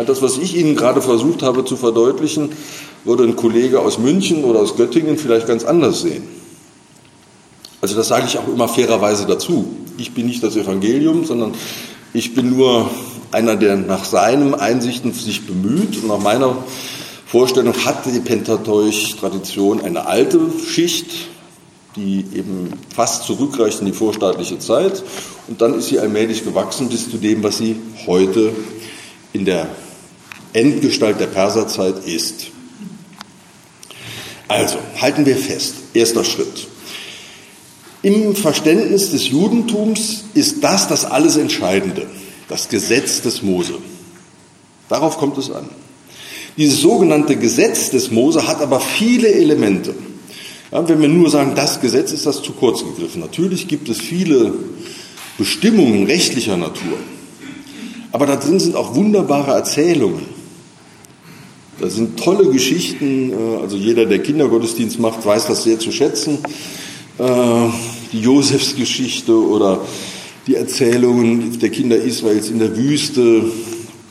[0.00, 2.52] Ja, das, was ich Ihnen gerade versucht habe zu verdeutlichen,
[3.04, 6.22] würde ein Kollege aus München oder aus Göttingen vielleicht ganz anders sehen.
[7.82, 9.68] Also das sage ich auch immer fairerweise dazu.
[9.98, 11.52] Ich bin nicht das Evangelium, sondern
[12.14, 12.88] ich bin nur
[13.30, 16.56] einer, der nach seinen Einsichten sich bemüht und nach meiner
[17.26, 21.10] Vorstellung hat die Pentateuch-Tradition eine alte Schicht,
[21.94, 25.02] die eben fast zurückreicht in die vorstaatliche Zeit
[25.46, 28.52] und dann ist sie allmählich gewachsen bis zu dem, was sie heute
[29.32, 29.68] in der
[30.52, 32.46] Endgestalt der Perserzeit ist.
[34.48, 36.66] Also, halten wir fest, erster Schritt.
[38.02, 42.06] Im Verständnis des Judentums ist das das alles Entscheidende,
[42.48, 43.74] das Gesetz des Mose.
[44.88, 45.68] Darauf kommt es an.
[46.56, 49.94] Dieses sogenannte Gesetz des Mose hat aber viele Elemente.
[50.72, 53.20] Ja, wenn wir nur sagen, das Gesetz ist das zu kurz gegriffen.
[53.20, 54.52] Natürlich gibt es viele
[55.38, 56.98] Bestimmungen rechtlicher Natur.
[58.12, 60.39] Aber da drin sind auch wunderbare Erzählungen.
[61.80, 63.32] Da sind tolle Geschichten.
[63.32, 66.38] Äh, also jeder, der Kindergottesdienst macht, weiß das sehr zu schätzen.
[67.18, 67.24] Äh,
[68.12, 69.80] die Josefsgeschichte oder
[70.46, 73.44] die Erzählungen der Kinder Israels in der Wüste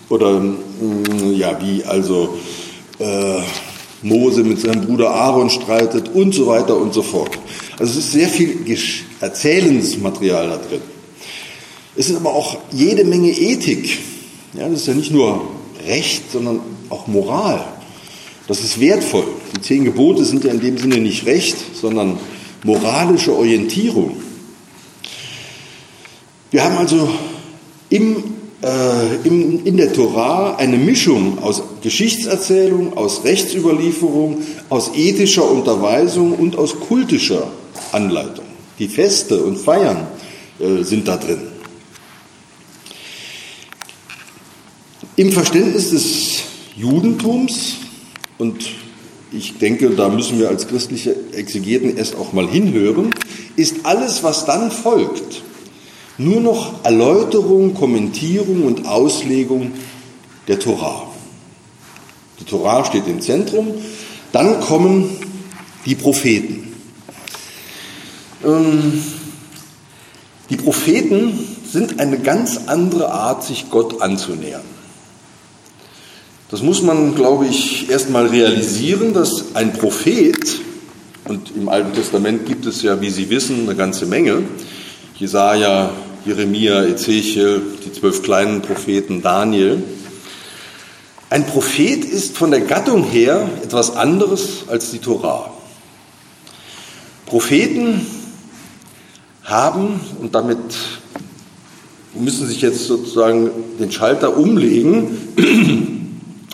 [0.10, 2.38] oder mm, ja, wie also
[3.00, 3.42] äh,
[4.02, 7.38] Mose mit seinem Bruder Aaron streitet und so weiter und so fort.
[7.78, 8.66] Also es ist sehr viel
[9.20, 10.82] Erzählensmaterial da drin.
[11.96, 14.00] Es ist aber auch jede Menge Ethik.
[14.54, 15.42] Ja, das ist ja nicht nur
[15.86, 17.66] Recht, sondern auch Moral.
[18.48, 19.26] Das ist wertvoll.
[19.56, 22.18] Die zehn Gebote sind ja in dem Sinne nicht Recht, sondern
[22.64, 24.18] moralische Orientierung.
[26.52, 27.10] Wir haben also
[27.90, 28.24] im,
[28.64, 36.58] äh, im, in der Torah eine Mischung aus Geschichtserzählung, aus Rechtsüberlieferung, aus ethischer Unterweisung und
[36.58, 37.52] aus kultischer
[37.92, 38.46] Anleitung.
[38.80, 40.08] Die Feste und Feiern
[40.60, 41.42] äh, sind da drin.
[45.16, 46.49] Im Verständnis des
[46.80, 47.76] Judentums,
[48.38, 48.70] und
[49.34, 53.14] ich denke, da müssen wir als christliche Exegeten erst auch mal hinhören,
[53.58, 55.44] ist alles, was dann folgt,
[56.18, 59.74] nur noch Erläuterung, Kommentierung und Auslegung
[60.48, 61.08] der Torah.
[62.40, 63.74] Die Torah steht im Zentrum,
[64.32, 65.10] dann kommen
[65.86, 66.74] die Propheten.
[68.46, 69.04] Ähm,
[70.50, 71.38] die Propheten
[71.70, 74.64] sind eine ganz andere Art, sich Gott anzunähern.
[76.50, 80.60] Das muss man, glaube ich, erstmal realisieren, dass ein Prophet,
[81.26, 84.42] und im Alten Testament gibt es ja, wie Sie wissen, eine ganze Menge,
[85.16, 85.92] Jesaja,
[86.26, 89.84] Jeremia, Ezechiel, die zwölf kleinen Propheten, Daniel,
[91.30, 95.54] ein Prophet ist von der Gattung her etwas anderes als die Torah.
[97.28, 98.08] Propheten
[99.44, 100.58] haben, und damit
[102.16, 105.99] müssen sich jetzt sozusagen den Schalter umlegen,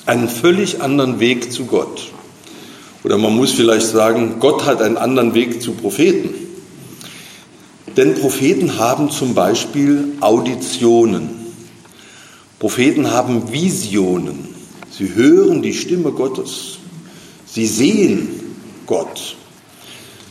[0.05, 2.11] einen völlig anderen Weg zu Gott.
[3.03, 6.33] Oder man muss vielleicht sagen, Gott hat einen anderen Weg zu Propheten.
[7.95, 11.29] Denn Propheten haben zum Beispiel Auditionen.
[12.59, 14.49] Propheten haben Visionen.
[14.89, 16.77] Sie hören die Stimme Gottes.
[17.45, 18.29] Sie sehen
[18.85, 19.35] Gott.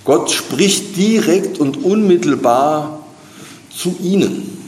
[0.04, 3.04] Gott spricht direkt und unmittelbar
[3.74, 4.58] zu ihnen.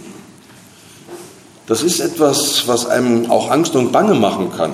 [1.67, 4.73] Das ist etwas, was einem auch Angst und Bange machen kann.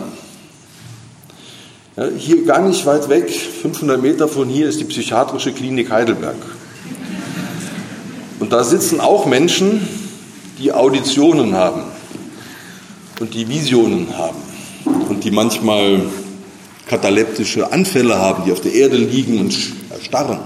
[1.95, 6.37] Ja, hier gar nicht weit weg, 500 Meter von hier, ist die psychiatrische Klinik Heidelberg.
[8.41, 9.87] Und da sitzen auch Menschen,
[10.59, 11.83] die Auditionen haben
[13.21, 14.39] und die Visionen haben
[15.11, 16.01] und die manchmal
[16.87, 19.55] kataleptische Anfälle haben, die auf der Erde liegen und
[20.01, 20.39] starren.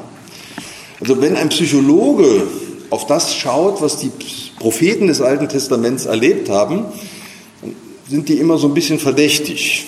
[0.98, 2.42] Also wenn ein Psychologe
[2.90, 4.10] auf das schaut, was die
[4.58, 6.86] Propheten des Alten Testaments erlebt haben,
[7.62, 7.74] dann
[8.10, 9.86] sind die immer so ein bisschen verdächtig.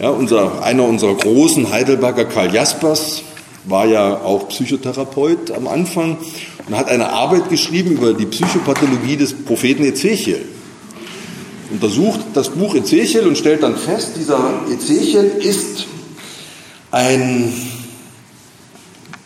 [0.00, 3.22] Ja, unser, einer unserer großen Heidelberger, Karl Jaspers,
[3.64, 6.18] war ja auch Psychotherapeut am Anfang
[6.66, 10.44] und hat eine Arbeit geschrieben über die Psychopathologie des Propheten Ezechiel
[11.70, 15.86] untersucht das Buch Ezechiel und stellt dann fest, dieser Ezechiel ist
[16.90, 17.52] ein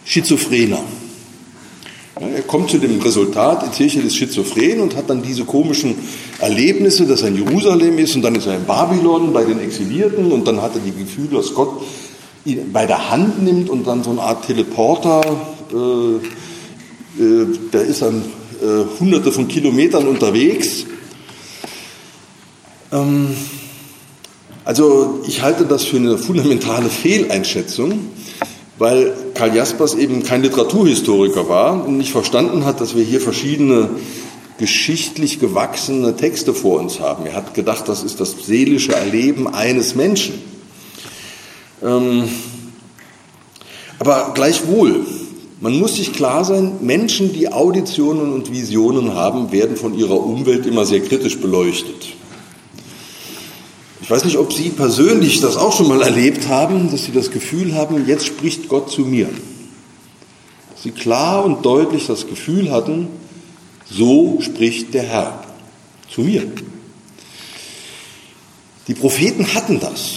[0.05, 0.81] Schizophrener.
[2.53, 5.95] Kommt zu dem Resultat, Ezechiel ist schizophren und hat dann diese komischen
[6.39, 10.31] Erlebnisse, dass er in Jerusalem ist und dann ist er in Babylon bei den Exilierten
[10.31, 11.83] und dann hat er die Gefühle, dass Gott
[12.45, 15.23] ihn bei der Hand nimmt und dann so eine Art Teleporter,
[15.73, 18.23] äh, äh, der ist dann
[18.61, 20.85] äh, hunderte von Kilometern unterwegs.
[22.93, 23.29] Ähm,
[24.67, 28.11] also ich halte das für eine fundamentale Fehleinschätzung,
[28.83, 33.91] weil Karl Jaspers eben kein Literaturhistoriker war und nicht verstanden hat, dass wir hier verschiedene
[34.59, 37.25] geschichtlich gewachsene Texte vor uns haben.
[37.25, 40.35] Er hat gedacht, das ist das seelische Erleben eines Menschen.
[41.81, 42.29] Ähm,
[44.01, 45.07] aber gleichwohl,
[45.61, 50.67] man muss sich klar sein, Menschen, die Auditionen und Visionen haben, werden von ihrer Umwelt
[50.67, 52.17] immer sehr kritisch beleuchtet.
[54.03, 57.31] Ich weiß nicht, ob Sie persönlich das auch schon mal erlebt haben, dass Sie das
[57.31, 59.29] Gefühl haben, jetzt spricht Gott zu mir.
[60.73, 63.09] Dass Sie klar und deutlich das Gefühl hatten,
[63.89, 65.45] so spricht der Herr
[66.13, 66.43] zu mir.
[68.89, 70.15] Die Propheten hatten das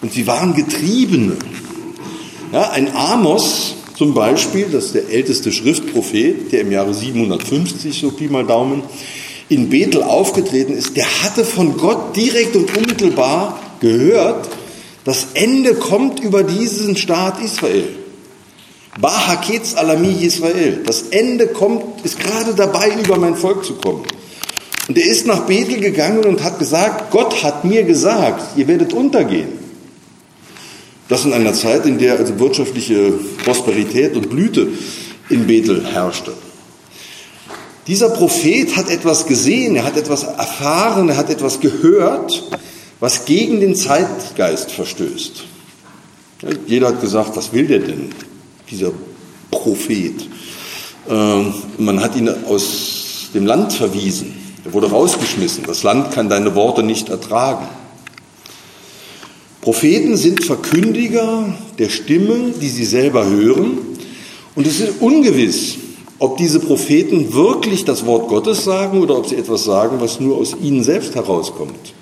[0.00, 1.36] und sie waren Getriebene.
[2.52, 8.10] Ja, ein Amos zum Beispiel, das ist der älteste Schriftprophet, der im Jahre 750, so
[8.10, 8.82] Pi mal Daumen,
[9.54, 14.48] in Bethel aufgetreten ist, der hatte von Gott direkt und unmittelbar gehört,
[15.04, 17.88] das Ende kommt über diesen Staat Israel.
[19.00, 20.82] Bahaketz alami Israel.
[20.86, 24.04] Das Ende kommt, ist gerade dabei, über mein Volk zu kommen.
[24.88, 28.92] Und er ist nach Bethel gegangen und hat gesagt, Gott hat mir gesagt, ihr werdet
[28.92, 29.48] untergehen.
[31.08, 33.12] Das in einer Zeit, in der also wirtschaftliche
[33.44, 34.68] Prosperität und Blüte
[35.28, 36.32] in Bethel herrschte.
[37.86, 42.44] Dieser Prophet hat etwas gesehen, er hat etwas erfahren, er hat etwas gehört,
[43.00, 45.44] was gegen den Zeitgeist verstößt.
[46.66, 48.10] Jeder hat gesagt, was will der denn,
[48.70, 48.92] dieser
[49.50, 50.28] Prophet?
[51.08, 55.64] Ähm, man hat ihn aus dem Land verwiesen, er wurde rausgeschmissen.
[55.66, 57.66] Das Land kann deine Worte nicht ertragen.
[59.60, 63.78] Propheten sind Verkündiger der Stimme, die sie selber hören.
[64.54, 65.78] Und es ist ungewiss,
[66.22, 70.36] ob diese Propheten wirklich das Wort Gottes sagen oder ob sie etwas sagen, was nur
[70.36, 71.94] aus ihnen selbst herauskommt.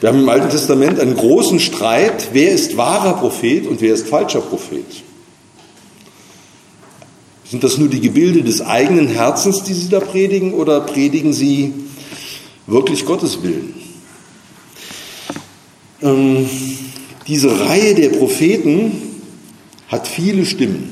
[0.00, 4.08] Wir haben im Alten Testament einen großen Streit, wer ist wahrer Prophet und wer ist
[4.08, 4.84] falscher Prophet.
[7.48, 11.72] Sind das nur die Gebilde des eigenen Herzens, die sie da predigen, oder predigen sie
[12.66, 13.72] wirklich Gottes Willen?
[16.02, 16.50] Ähm,
[17.28, 19.00] diese Reihe der Propheten
[19.86, 20.90] hat viele Stimmen.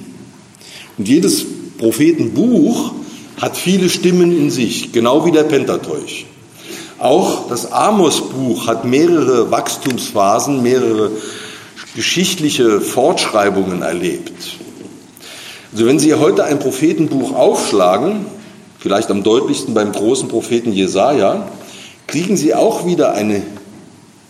[0.96, 1.44] Und jedes
[1.82, 2.92] Prophetenbuch
[3.40, 6.26] hat viele Stimmen in sich, genau wie der Pentateuch.
[7.00, 11.10] Auch das Amos-Buch hat mehrere Wachstumsphasen, mehrere
[11.96, 14.32] geschichtliche Fortschreibungen erlebt.
[15.72, 18.26] Also wenn Sie heute ein Prophetenbuch aufschlagen,
[18.78, 21.48] vielleicht am deutlichsten beim großen Propheten Jesaja,
[22.06, 23.42] kriegen Sie auch wieder eine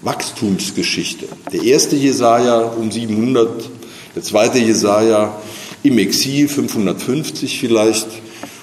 [0.00, 1.26] Wachstumsgeschichte.
[1.52, 3.68] Der erste Jesaja um 700,
[4.16, 5.34] der zweite Jesaja
[5.82, 8.06] im Exil 550 vielleicht,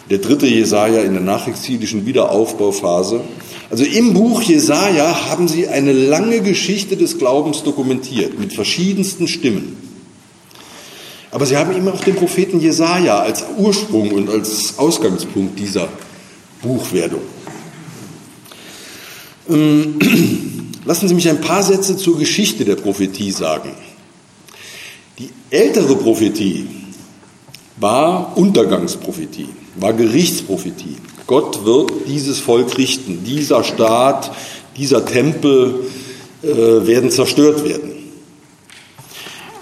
[0.10, 3.22] der dritte Jesaja in der nachexilischen Wiederaufbauphase.
[3.70, 9.78] Also im Buch Jesaja haben sie eine lange Geschichte des Glaubens dokumentiert mit verschiedensten Stimmen.
[11.32, 15.88] Aber sie haben immer auch den Propheten Jesaja als Ursprung und als Ausgangspunkt dieser
[16.64, 17.22] Buchwerdung.
[19.48, 20.00] Ähm,
[20.86, 23.72] lassen Sie mich ein paar Sätze zur Geschichte der Prophetie sagen.
[25.20, 26.66] Die ältere Prophetie
[27.80, 30.98] war Untergangsprophetie, war Gerichtsprophetie.
[31.28, 34.32] Gott wird dieses Volk richten, dieser Staat,
[34.78, 35.76] dieser Tempel
[36.42, 36.48] äh,
[36.88, 37.92] werden zerstört werden.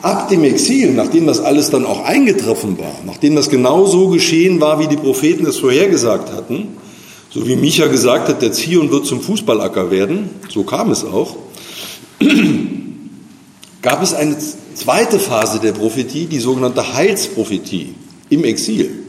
[0.01, 4.61] Ab dem Exil, nachdem das alles dann auch eingetroffen war, nachdem das genau so geschehen
[4.61, 6.77] war, wie die Propheten es vorhergesagt hatten,
[7.29, 11.35] so wie Micha gesagt hat, der Zion wird zum Fußballacker werden, so kam es auch,
[13.81, 14.37] gab es eine
[14.75, 17.95] zweite Phase der Prophetie, die sogenannte Heilsprophetie
[18.29, 19.03] im Exil.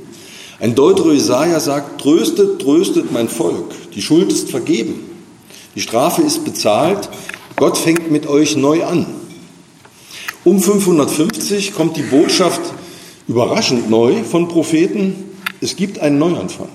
[0.61, 5.05] Ein Deuterow Jesaja sagt, tröstet, tröstet mein Volk, die Schuld ist vergeben,
[5.75, 7.09] die Strafe ist bezahlt,
[7.57, 9.07] Gott fängt mit euch neu an.
[10.45, 12.61] Um 550 kommt die Botschaft
[13.29, 15.15] überraschend neu von Propheten,
[15.61, 16.69] es gibt einen Neuanfang.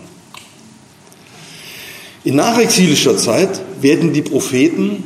[2.24, 5.04] In nachexilischer Zeit werden die Propheten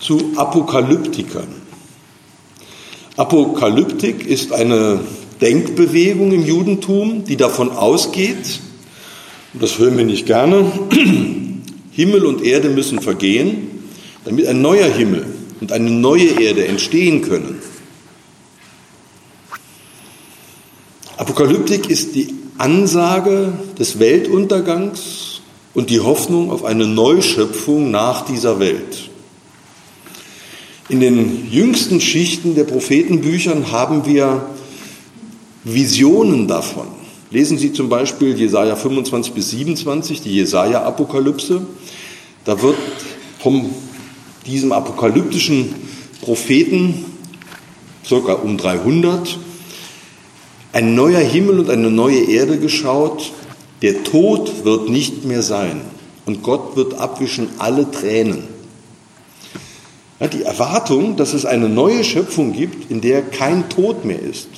[0.00, 1.48] zu Apokalyptikern.
[3.16, 5.00] Apokalyptik ist eine
[5.40, 8.60] Denkbewegung im Judentum, die davon ausgeht,
[9.52, 10.70] und das hören wir nicht gerne,
[11.92, 13.68] Himmel und Erde müssen vergehen,
[14.24, 15.26] damit ein neuer Himmel
[15.60, 17.60] und eine neue Erde entstehen können.
[21.16, 25.40] Apokalyptik ist die Ansage des Weltuntergangs
[25.72, 29.10] und die Hoffnung auf eine Neuschöpfung nach dieser Welt.
[30.88, 34.50] In den jüngsten Schichten der Prophetenbüchern haben wir
[35.64, 36.86] Visionen davon.
[37.30, 41.62] Lesen Sie zum Beispiel Jesaja 25 bis 27, die Jesaja-Apokalypse.
[42.44, 42.76] Da wird
[43.40, 43.70] von
[44.46, 45.74] diesem apokalyptischen
[46.20, 47.04] Propheten,
[48.04, 49.38] circa um 300,
[50.72, 53.32] ein neuer Himmel und eine neue Erde geschaut.
[53.82, 55.80] Der Tod wird nicht mehr sein
[56.26, 58.44] und Gott wird abwischen alle Tränen.
[60.20, 64.48] Ja, die Erwartung, dass es eine neue Schöpfung gibt, in der kein Tod mehr ist.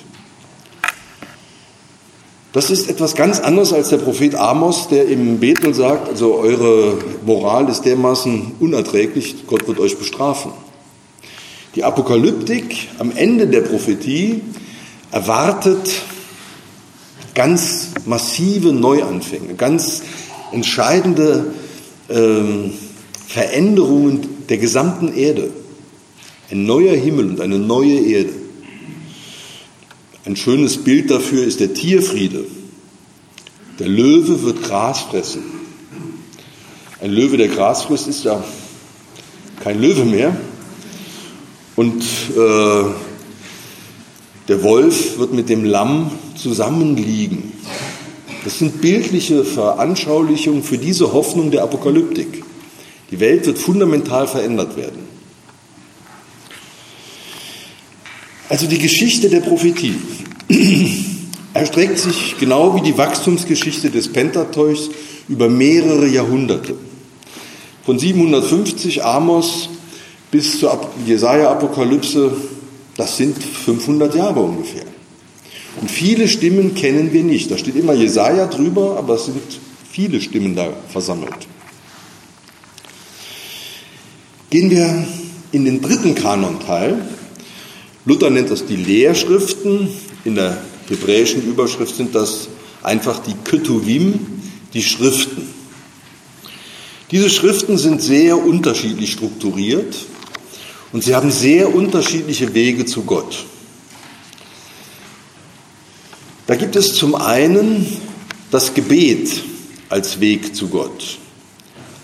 [2.57, 6.96] Das ist etwas ganz anderes als der Prophet Amos, der im Bethel sagt, also eure
[7.26, 10.52] Moral ist dermaßen unerträglich, Gott wird euch bestrafen.
[11.74, 14.40] Die Apokalyptik am Ende der Prophetie
[15.12, 16.00] erwartet
[17.34, 20.00] ganz massive Neuanfänge, ganz
[20.50, 21.52] entscheidende
[22.09, 22.72] ähm,
[23.28, 25.50] Veränderungen der gesamten Erde.
[26.50, 28.45] Ein neuer Himmel und eine neue Erde.
[30.26, 32.44] Ein schönes Bild dafür ist der Tierfriede.
[33.78, 35.44] Der Löwe wird Gras fressen.
[37.00, 38.42] Ein Löwe, der Gras frisst, ist ja
[39.62, 40.36] kein Löwe mehr.
[41.76, 42.84] Und äh,
[44.48, 47.52] der Wolf wird mit dem Lamm zusammenliegen.
[48.42, 52.42] Das sind bildliche Veranschaulichungen für diese Hoffnung der Apokalyptik.
[53.12, 55.05] Die Welt wird fundamental verändert werden.
[58.49, 59.94] Also die Geschichte der Prophetie
[61.55, 64.90] erstreckt sich genau wie die Wachstumsgeschichte des Pentateuchs
[65.28, 66.76] über mehrere Jahrhunderte.
[67.84, 69.68] Von 750 Amos
[70.30, 72.36] bis zur Jesaja-Apokalypse,
[72.97, 74.84] das sind 500 Jahre ungefähr.
[75.80, 77.51] Und viele Stimmen kennen wir nicht.
[77.51, 79.42] Da steht immer Jesaja drüber, aber es sind
[79.90, 81.47] viele Stimmen da versammelt.
[84.51, 85.07] Gehen wir
[85.53, 86.97] in den dritten Kanonteil,
[88.07, 89.88] Luther nennt das die Lehrschriften.
[90.24, 90.57] In der
[90.88, 92.48] hebräischen Überschrift sind das
[92.82, 94.40] einfach die Ketuvim,
[94.72, 95.48] die Schriften.
[97.11, 99.96] Diese Schriften sind sehr unterschiedlich strukturiert
[100.92, 103.44] und sie haben sehr unterschiedliche Wege zu Gott.
[106.46, 107.86] Da gibt es zum einen
[108.52, 109.42] das Gebet
[109.88, 111.18] als Weg zu Gott.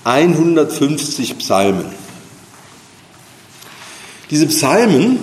[0.03, 1.87] 150 Psalmen.
[4.31, 5.19] Diese Psalmen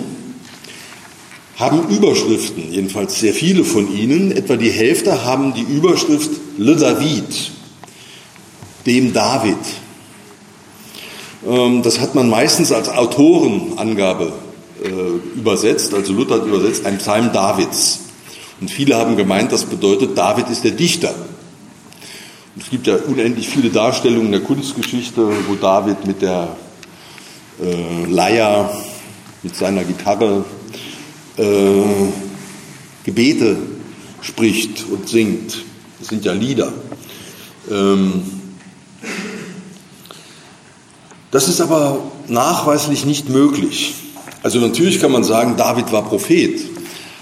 [1.60, 4.32] haben Überschriften, jedenfalls sehr viele von ihnen.
[4.32, 7.50] Etwa die Hälfte haben die Überschrift Le David,
[8.86, 9.58] dem David.
[11.46, 14.32] Ähm, das hat man meistens als Autorenangabe
[14.82, 18.00] äh, übersetzt, also Luther hat übersetzt, ein Psalm Davids.
[18.62, 21.14] Und viele haben gemeint, das bedeutet, David ist der Dichter.
[22.54, 26.56] Und es gibt ja unendlich viele Darstellungen der Kunstgeschichte, wo David mit der
[27.62, 28.74] äh, Leier
[29.42, 30.44] mit seiner Gitarre
[31.40, 31.82] äh,
[33.04, 33.56] Gebete
[34.20, 35.64] spricht und singt.
[35.98, 36.72] Das sind ja Lieder.
[37.70, 38.22] Ähm,
[41.30, 43.94] das ist aber nachweislich nicht möglich.
[44.42, 46.60] Also natürlich kann man sagen, David war Prophet.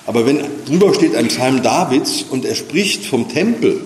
[0.07, 3.85] Aber wenn drüber steht ein Psalm Davids und er spricht vom Tempel,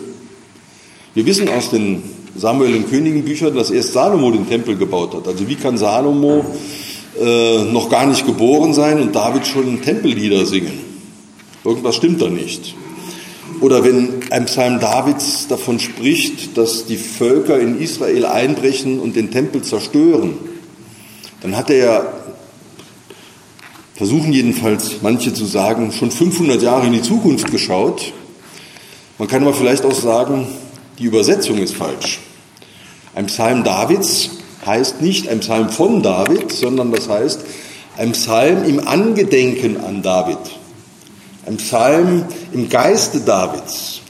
[1.15, 2.03] wir wissen aus den
[2.37, 5.29] Samuel und Königenbüchern, dass erst Salomo den Tempel gebaut hat.
[5.29, 6.45] Also wie kann Salomo
[7.23, 10.79] äh, noch gar nicht geboren sein und David schon Tempellieder singen?
[11.65, 12.75] Irgendwas stimmt da nicht.
[13.61, 19.31] Oder wenn ein Psalm Davids davon spricht, dass die Völker in Israel einbrechen und den
[19.31, 20.35] Tempel zerstören,
[21.43, 22.13] dann hat er ja,
[23.95, 28.13] versuchen jedenfalls manche zu sagen, schon 500 Jahre in die Zukunft geschaut.
[29.19, 30.49] Man kann aber vielleicht auch sagen,
[30.99, 32.19] die Übersetzung ist falsch.
[33.15, 34.31] Ein Psalm Davids
[34.65, 37.41] heißt nicht ein Psalm von David, sondern das heißt
[37.97, 40.39] ein Psalm im Angedenken an David.
[41.47, 44.01] Ein Psalm im Geiste Davids.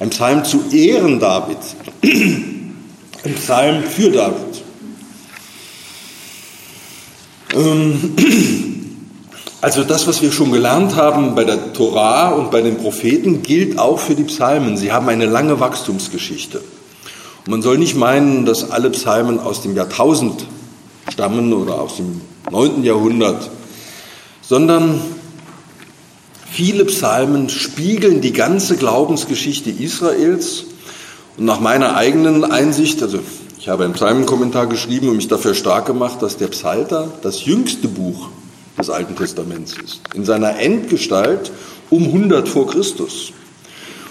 [0.00, 1.74] Ein Psalm zu Ehren Davids.
[3.24, 4.62] Ein Psalm für David.
[7.54, 8.14] Ähm,
[9.60, 13.76] also das, was wir schon gelernt haben bei der Torah und bei den Propheten, gilt
[13.76, 14.76] auch für die Psalmen.
[14.76, 16.62] Sie haben eine lange Wachstumsgeschichte.
[17.48, 20.44] Man soll nicht meinen, dass alle Psalmen aus dem Jahrtausend
[21.10, 22.20] stammen oder aus dem
[22.50, 22.84] 9.
[22.84, 23.50] Jahrhundert,
[24.42, 25.00] sondern
[26.50, 30.64] Viele Psalmen spiegeln die ganze Glaubensgeschichte Israels.
[31.36, 33.20] Und nach meiner eigenen Einsicht, also
[33.60, 37.86] ich habe einen Psalmenkommentar geschrieben und mich dafür stark gemacht, dass der Psalter das jüngste
[37.86, 38.30] Buch
[38.76, 40.00] des Alten Testaments ist.
[40.14, 41.52] In seiner Endgestalt
[41.90, 43.32] um 100 vor Christus.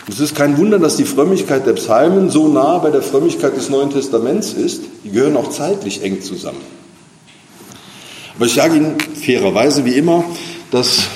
[0.07, 3.57] Und es ist kein Wunder, dass die Frömmigkeit der Psalmen so nah bei der Frömmigkeit
[3.57, 4.83] des Neuen Testaments ist.
[5.03, 6.61] Die gehören auch zeitlich eng zusammen.
[8.37, 10.23] Aber ich sage Ihnen fairerweise wie immer,
[10.71, 11.07] dass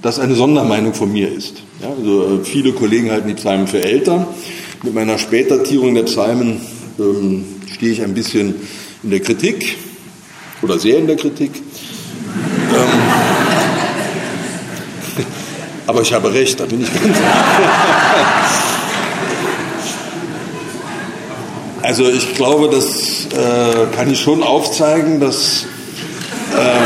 [0.00, 1.56] das eine Sondermeinung von mir ist.
[1.82, 4.26] Ja, also äh, viele Kollegen halten die Psalmen für älter.
[4.82, 6.62] Mit meiner Spätdatierung der Psalmen
[6.98, 8.54] ähm, stehe ich ein bisschen
[9.02, 9.76] in der Kritik
[10.62, 11.50] oder sehr in der Kritik.
[15.90, 17.18] Aber ich habe recht, da bin ich ganz.
[21.82, 25.64] also ich glaube, das äh, kann ich schon aufzeigen, dass.
[26.56, 26.78] Äh,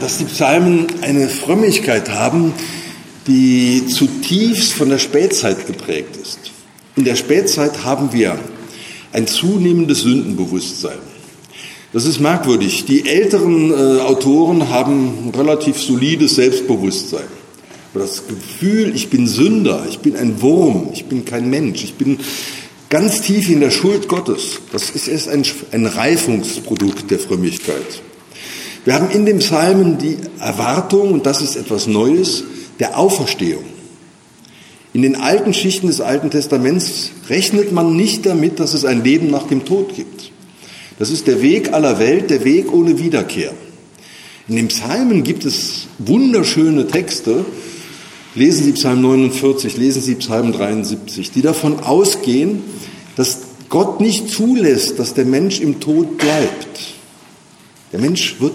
[0.00, 2.52] dass die Psalmen eine Frömmigkeit haben,
[3.28, 6.50] die zutiefst von der Spätzeit geprägt ist.
[6.96, 8.36] In der Spätzeit haben wir
[9.12, 11.13] ein zunehmendes Sündenbewusstsein.
[11.94, 12.86] Das ist merkwürdig.
[12.86, 17.28] Die älteren äh, Autoren haben relativ solides Selbstbewusstsein.
[17.94, 21.94] Aber das Gefühl, ich bin Sünder, ich bin ein Wurm, ich bin kein Mensch, ich
[21.94, 22.18] bin
[22.90, 28.02] ganz tief in der Schuld Gottes, das ist erst ein, ein Reifungsprodukt der Frömmigkeit.
[28.84, 32.42] Wir haben in den Psalmen die Erwartung, und das ist etwas Neues,
[32.80, 33.62] der Auferstehung.
[34.92, 39.30] In den alten Schichten des Alten Testaments rechnet man nicht damit, dass es ein Leben
[39.30, 40.33] nach dem Tod gibt.
[40.98, 43.52] Das ist der Weg aller Welt, der Weg ohne Wiederkehr.
[44.46, 47.44] In den Psalmen gibt es wunderschöne Texte.
[48.34, 52.62] Lesen Sie Psalm 49, lesen Sie Psalm 73, die davon ausgehen,
[53.16, 53.38] dass
[53.68, 56.80] Gott nicht zulässt, dass der Mensch im Tod bleibt.
[57.92, 58.54] Der Mensch wird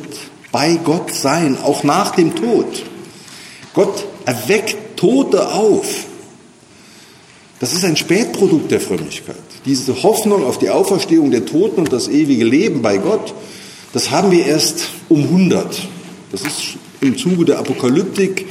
[0.52, 2.84] bei Gott sein, auch nach dem Tod.
[3.74, 6.06] Gott erweckt Tote auf.
[7.60, 9.36] Das ist ein Spätprodukt der Frömmigkeit.
[9.66, 13.34] Diese Hoffnung auf die Auferstehung der Toten und das ewige Leben bei Gott,
[13.94, 15.88] das haben wir erst um 100.
[16.32, 18.46] Das ist im Zuge der Apokalyptik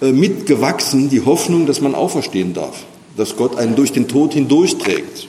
[0.00, 2.84] äh, mitgewachsen, die Hoffnung, dass man auferstehen darf,
[3.16, 5.28] dass Gott einen durch den Tod hindurchträgt.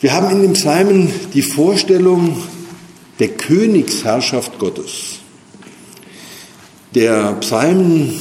[0.00, 2.36] Wir haben in den Psalmen die Vorstellung,
[3.18, 5.20] der Königsherrschaft Gottes.
[6.94, 8.20] Der Psalmen,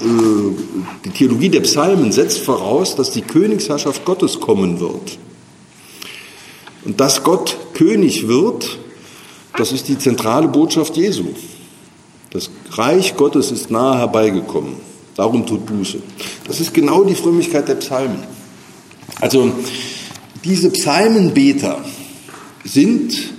[0.00, 5.18] die Theologie der Psalmen setzt voraus, dass die Königsherrschaft Gottes kommen wird.
[6.84, 8.78] Und dass Gott König wird,
[9.56, 11.24] das ist die zentrale Botschaft Jesu.
[12.30, 14.74] Das Reich Gottes ist nahe herbeigekommen.
[15.16, 15.98] Darum tut Buße.
[16.46, 18.22] Das ist genau die Frömmigkeit der Psalmen.
[19.20, 19.50] Also
[20.44, 21.82] diese Psalmenbeter
[22.64, 23.32] sind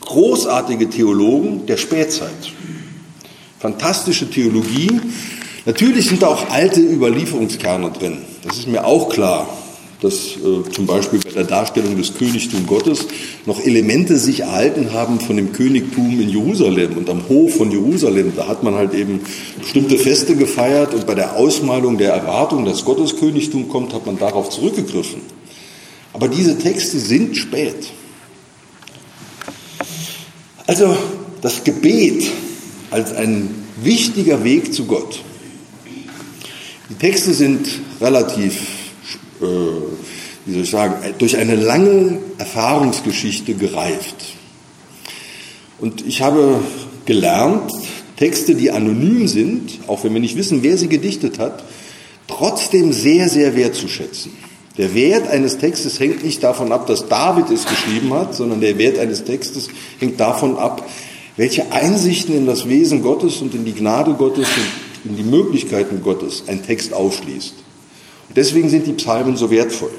[0.00, 2.52] großartige Theologen der Spätzeit.
[3.60, 5.00] Fantastische Theologie.
[5.66, 8.18] Natürlich sind da auch alte Überlieferungskerne drin.
[8.46, 9.48] Das ist mir auch klar,
[10.00, 13.06] dass äh, zum Beispiel bei der Darstellung des Königtums Gottes
[13.44, 18.32] noch Elemente sich erhalten haben von dem Königtum in Jerusalem und am Hof von Jerusalem.
[18.34, 19.20] Da hat man halt eben
[19.58, 24.18] bestimmte Feste gefeiert und bei der Ausmalung der Erwartung, dass Gottes Königtum kommt, hat man
[24.18, 25.20] darauf zurückgegriffen.
[26.12, 27.90] Aber diese Texte sind spät.
[30.66, 30.96] Also
[31.42, 32.24] das Gebet
[32.90, 33.50] als ein
[33.82, 35.20] wichtiger Weg zu Gott.
[36.90, 37.68] Die Texte sind
[38.00, 38.56] relativ,
[39.40, 39.44] äh,
[40.44, 44.16] wie soll ich sagen, durch eine lange Erfahrungsgeschichte gereift.
[45.78, 46.60] Und ich habe
[47.06, 47.70] gelernt,
[48.16, 51.64] Texte, die anonym sind, auch wenn wir nicht wissen, wer sie gedichtet hat,
[52.26, 54.32] trotzdem sehr, sehr wertzuschätzen.
[54.76, 58.78] Der Wert eines Textes hängt nicht davon ab, dass David es geschrieben hat, sondern der
[58.78, 59.68] Wert eines Textes
[60.00, 60.88] hängt davon ab,
[61.36, 66.02] welche Einsichten in das Wesen Gottes und in die Gnade Gottes und in die Möglichkeiten
[66.02, 67.54] Gottes ein Text aufschließt.
[68.28, 69.90] Und deswegen sind die Psalmen so wertvoll.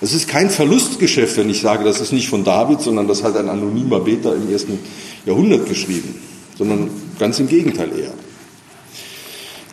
[0.00, 3.36] Es ist kein Verlustgeschäft, wenn ich sage, das ist nicht von David, sondern das hat
[3.36, 4.78] ein anonymer Beter im ersten
[5.24, 6.20] Jahrhundert geschrieben,
[6.58, 8.12] sondern ganz im Gegenteil eher.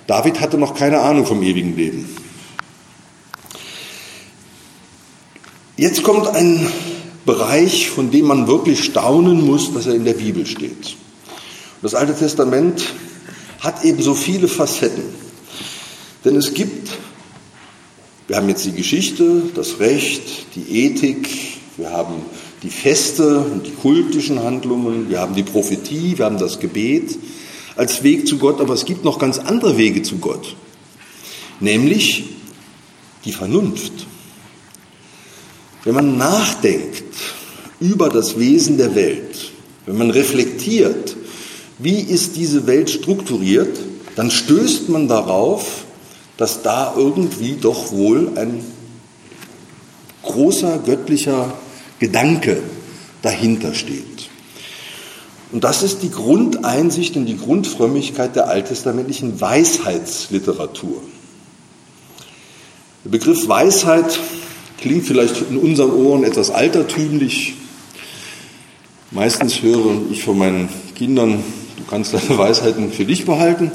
[0.08, 2.08] David hatte noch keine Ahnung vom ewigen Leben.
[5.76, 6.68] Jetzt kommt ein
[7.26, 10.96] Bereich, von dem man wirklich staunen muss, dass er in der Bibel steht.
[11.82, 12.94] Das Alte Testament
[13.64, 15.06] hat eben so viele Facetten.
[16.26, 16.90] Denn es gibt,
[18.28, 21.30] wir haben jetzt die Geschichte, das Recht, die Ethik,
[21.78, 22.16] wir haben
[22.62, 27.18] die Feste und die kultischen Handlungen, wir haben die Prophetie, wir haben das Gebet
[27.76, 30.56] als Weg zu Gott, aber es gibt noch ganz andere Wege zu Gott,
[31.60, 32.26] nämlich
[33.26, 33.94] die Vernunft.
[35.86, 37.04] Wenn man nachdenkt
[37.80, 39.52] über das Wesen der Welt,
[39.86, 41.16] wenn man reflektiert,
[41.84, 43.78] wie ist diese Welt strukturiert,
[44.16, 45.86] dann stößt man darauf,
[46.38, 48.64] dass da irgendwie doch wohl ein
[50.24, 51.54] großer göttlicher
[52.00, 52.62] Gedanke
[53.22, 54.30] dahinter steht.
[55.52, 61.02] Und das ist die Grundeinsicht und die Grundfrömmigkeit der alttestamentlichen Weisheitsliteratur.
[63.06, 64.20] Der Begriff Weisheit
[64.84, 67.54] Klingt vielleicht in unseren Ohren etwas altertümlich.
[69.12, 71.42] Meistens höre ich von meinen Kindern,
[71.94, 73.72] kannst deine Weisheiten für dich behalten.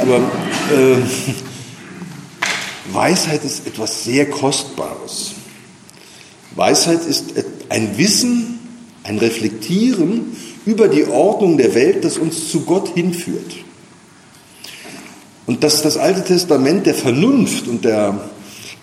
[0.00, 0.96] Aber äh,
[2.92, 5.30] Weisheit ist etwas sehr Kostbares.
[6.56, 7.34] Weisheit ist
[7.68, 8.58] ein Wissen,
[9.04, 13.52] ein Reflektieren über die Ordnung der Welt, das uns zu Gott hinführt.
[15.46, 18.28] Und dass das Alte Testament der Vernunft und der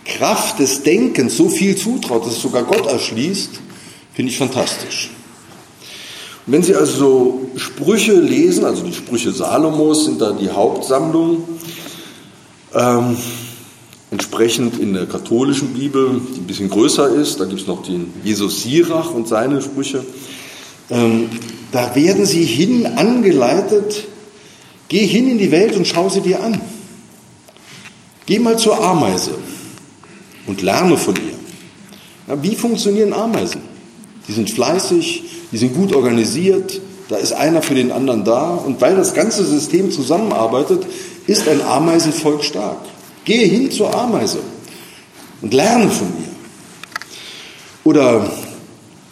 [0.05, 3.59] Kraft des Denkens so viel zutraut, dass es sogar Gott erschließt,
[4.13, 5.09] finde ich fantastisch.
[6.45, 11.43] Wenn Sie also Sprüche lesen, also die Sprüche Salomos sind da die Hauptsammlung,
[12.73, 13.17] ähm,
[14.11, 18.13] entsprechend in der katholischen Bibel, die ein bisschen größer ist, da gibt es noch den
[18.23, 20.03] Jesus Sirach und seine Sprüche,
[20.89, 21.29] ähm,
[21.71, 24.03] da werden sie hin angeleitet,
[24.89, 26.61] geh hin in die Welt und schau sie dir an.
[28.25, 29.31] Geh mal zur Ameise
[30.45, 31.37] und lerne von ihr.
[32.27, 33.61] Ja, wie funktionieren Ameisen?
[34.27, 35.23] Die sind fleißig,
[35.53, 39.45] die sind gut organisiert, da ist einer für den anderen da und weil das ganze
[39.45, 40.83] System zusammenarbeitet,
[41.27, 42.79] ist ein Ameisenvolk stark.
[43.23, 44.39] Gehe hin zur Ameise
[45.41, 46.33] und lerne von ihr.
[47.83, 48.29] Oder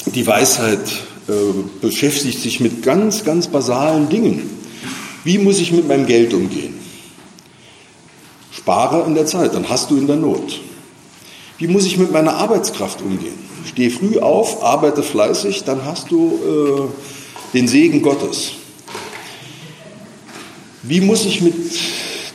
[0.07, 0.79] die Weisheit
[1.27, 1.31] äh,
[1.79, 4.49] beschäftigt sich mit ganz, ganz basalen Dingen.
[5.23, 6.79] Wie muss ich mit meinem Geld umgehen?
[8.51, 10.59] Spare in der Zeit, dann hast du in der Not.
[11.59, 13.51] Wie muss ich mit meiner Arbeitskraft umgehen?
[13.66, 16.91] Stehe früh auf, arbeite fleißig, dann hast du
[17.53, 18.53] äh, den Segen Gottes.
[20.84, 21.53] Wie muss ich mit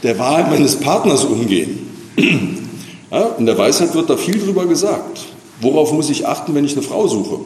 [0.03, 1.91] der Wahl meines Partners umgehen?
[3.09, 5.21] Ja, in der Weisheit wird da viel drüber gesagt.
[5.61, 7.39] Worauf muss ich achten, wenn ich eine Frau suche?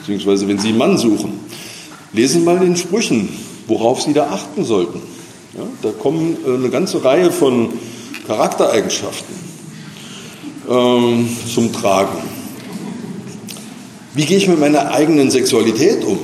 [0.00, 1.40] Beziehungsweise wenn Sie einen Mann suchen.
[2.12, 3.30] Lesen mal in den Sprüchen,
[3.66, 5.00] worauf Sie da achten sollten.
[5.56, 7.70] Ja, da kommen äh, eine ganze Reihe von
[8.26, 9.34] Charaktereigenschaften
[10.68, 12.18] ähm, zum Tragen.
[14.14, 16.18] Wie gehe ich mit meiner eigenen Sexualität um?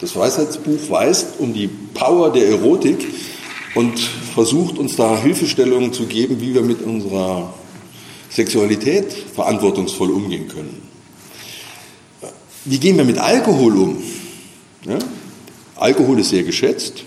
[0.00, 3.06] Das Weisheitsbuch weist um die Power der Erotik
[3.74, 3.98] und
[4.34, 7.52] versucht uns da Hilfestellungen zu geben, wie wir mit unserer
[8.30, 10.82] Sexualität verantwortungsvoll umgehen können.
[12.64, 14.02] Wie gehen wir mit Alkohol um?
[14.86, 14.98] Ja?
[15.76, 17.04] Alkohol ist sehr geschätzt.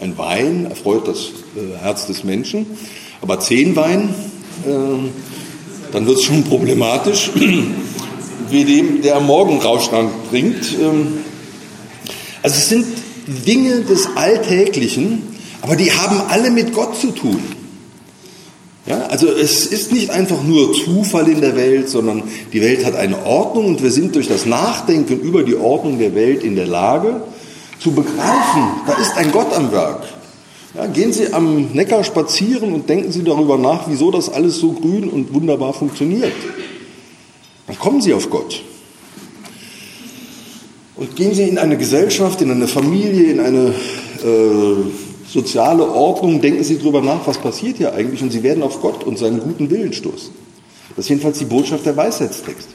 [0.00, 2.66] Ein Wein erfreut das äh, Herz des Menschen.
[3.20, 4.14] Aber zehn Wein
[4.66, 5.10] äh,
[5.92, 7.30] dann wird es schon problematisch,
[8.50, 10.72] wie dem, der am Morgen Rauschrank bringt.
[10.80, 11.18] Ähm,
[12.42, 12.86] also es sind
[13.46, 15.22] Dinge des Alltäglichen,
[15.62, 17.40] aber die haben alle mit Gott zu tun.
[18.86, 22.22] Ja, also es ist nicht einfach nur Zufall in der Welt, sondern
[22.52, 26.14] die Welt hat eine Ordnung und wir sind durch das Nachdenken über die Ordnung der
[26.14, 27.22] Welt in der Lage
[27.80, 30.04] zu begreifen, da ist ein Gott am Werk.
[30.74, 34.72] Ja, gehen Sie am Neckar spazieren und denken Sie darüber nach, wieso das alles so
[34.72, 36.32] grün und wunderbar funktioniert.
[37.66, 38.62] Dann kommen Sie auf Gott.
[40.96, 43.74] Und gehen Sie in eine Gesellschaft, in eine Familie, in eine
[44.24, 48.80] äh, soziale Ordnung, denken Sie darüber nach, was passiert hier eigentlich, und Sie werden auf
[48.80, 50.30] Gott und seinen guten Willen stoßen.
[50.90, 52.72] Das ist jedenfalls die Botschaft der Weisheitstexte.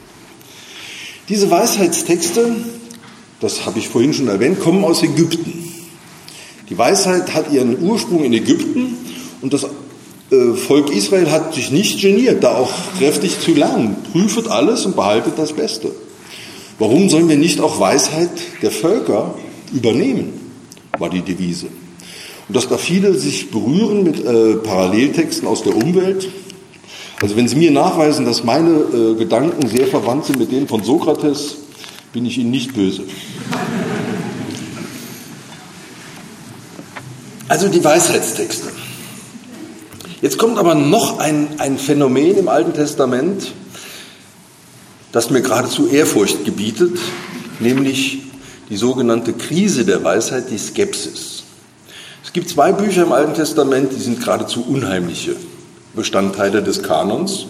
[1.28, 2.54] Diese Weisheitstexte,
[3.40, 5.64] das habe ich vorhin schon erwähnt, kommen aus Ägypten.
[6.68, 8.96] Die Weisheit hat ihren Ursprung in Ägypten
[9.40, 9.66] und das
[10.56, 13.96] Volk Israel hat sich nicht geniert, da auch kräftig zu lernen.
[14.12, 15.90] Prüfet alles und behaltet das Beste.
[16.78, 18.30] Warum sollen wir nicht auch Weisheit
[18.62, 19.34] der Völker
[19.72, 20.32] übernehmen,
[20.98, 21.66] war die Devise.
[22.48, 26.28] Und dass da viele sich berühren mit äh, Paralleltexten aus der Umwelt.
[27.20, 30.82] Also wenn Sie mir nachweisen, dass meine äh, Gedanken sehr verwandt sind mit denen von
[30.82, 31.56] Sokrates,
[32.12, 33.04] bin ich Ihnen nicht böse.
[37.48, 38.68] Also die Weisheitstexte.
[40.22, 43.50] Jetzt kommt aber noch ein, ein Phänomen im Alten Testament,
[45.10, 46.96] das mir geradezu Ehrfurcht gebietet,
[47.58, 48.20] nämlich
[48.70, 51.42] die sogenannte Krise der Weisheit, die Skepsis.
[52.22, 55.34] Es gibt zwei Bücher im Alten Testament, die sind geradezu unheimliche
[55.92, 57.46] Bestandteile des Kanons.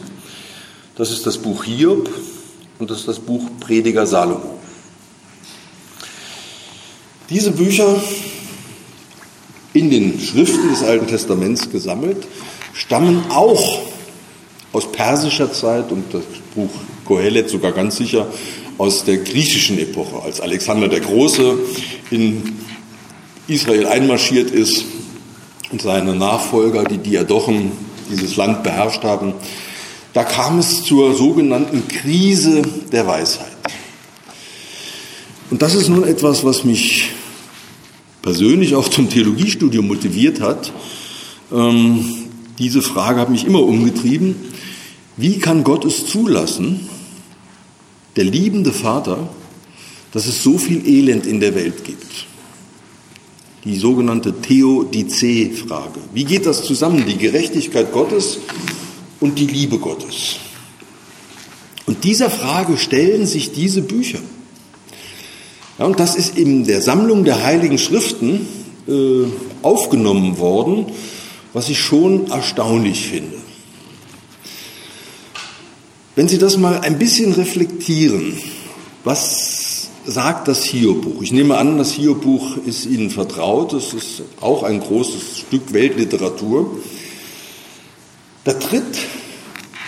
[0.97, 2.09] Das ist das Buch Hiob
[2.79, 4.59] und das ist das Buch Prediger Salomo.
[7.29, 8.03] Diese Bücher
[9.75, 12.27] in den Schriften des Alten Testaments gesammelt
[12.75, 13.81] stammen auch
[14.73, 16.23] aus persischer Zeit und das
[16.55, 16.71] Buch
[17.05, 18.27] Kohelet sogar ganz sicher
[18.79, 21.59] aus der griechischen Epoche, als Alexander der Große
[22.11, 22.55] in
[23.47, 24.85] Israel einmarschiert ist
[25.71, 27.73] und seine Nachfolger, die Diadochen,
[28.11, 29.35] dieses Land beherrscht haben.
[30.13, 32.63] Da kam es zur sogenannten Krise
[32.93, 33.49] der Weisheit.
[35.51, 37.11] Und das ist nun etwas, was mich
[38.23, 40.73] persönlich auch zum Theologiestudium motiviert hat.
[41.53, 42.05] Ähm,
[42.63, 44.37] diese Frage hat mich immer umgetrieben.
[45.17, 46.89] Wie kann Gott es zulassen,
[48.15, 49.29] der liebende Vater,
[50.13, 52.07] dass es so viel Elend in der Welt gibt?
[53.65, 55.99] Die sogenannte Theodizee-Frage.
[56.15, 58.39] Wie geht das zusammen, die Gerechtigkeit Gottes
[59.19, 60.37] und die Liebe Gottes?
[61.87, 64.21] Und dieser Frage stellen sich diese Bücher.
[65.81, 68.47] Ja, und das ist in der Sammlung der Heiligen Schriften
[68.87, 69.25] äh,
[69.63, 70.87] aufgenommen worden,
[71.53, 73.37] was ich schon erstaunlich finde.
[76.15, 78.37] Wenn Sie das mal ein bisschen reflektieren,
[79.05, 81.23] was sagt das Hiob-Buch?
[81.23, 86.79] Ich nehme an, das Hiob-Buch ist Ihnen vertraut, es ist auch ein großes Stück Weltliteratur.
[88.45, 88.99] Da tritt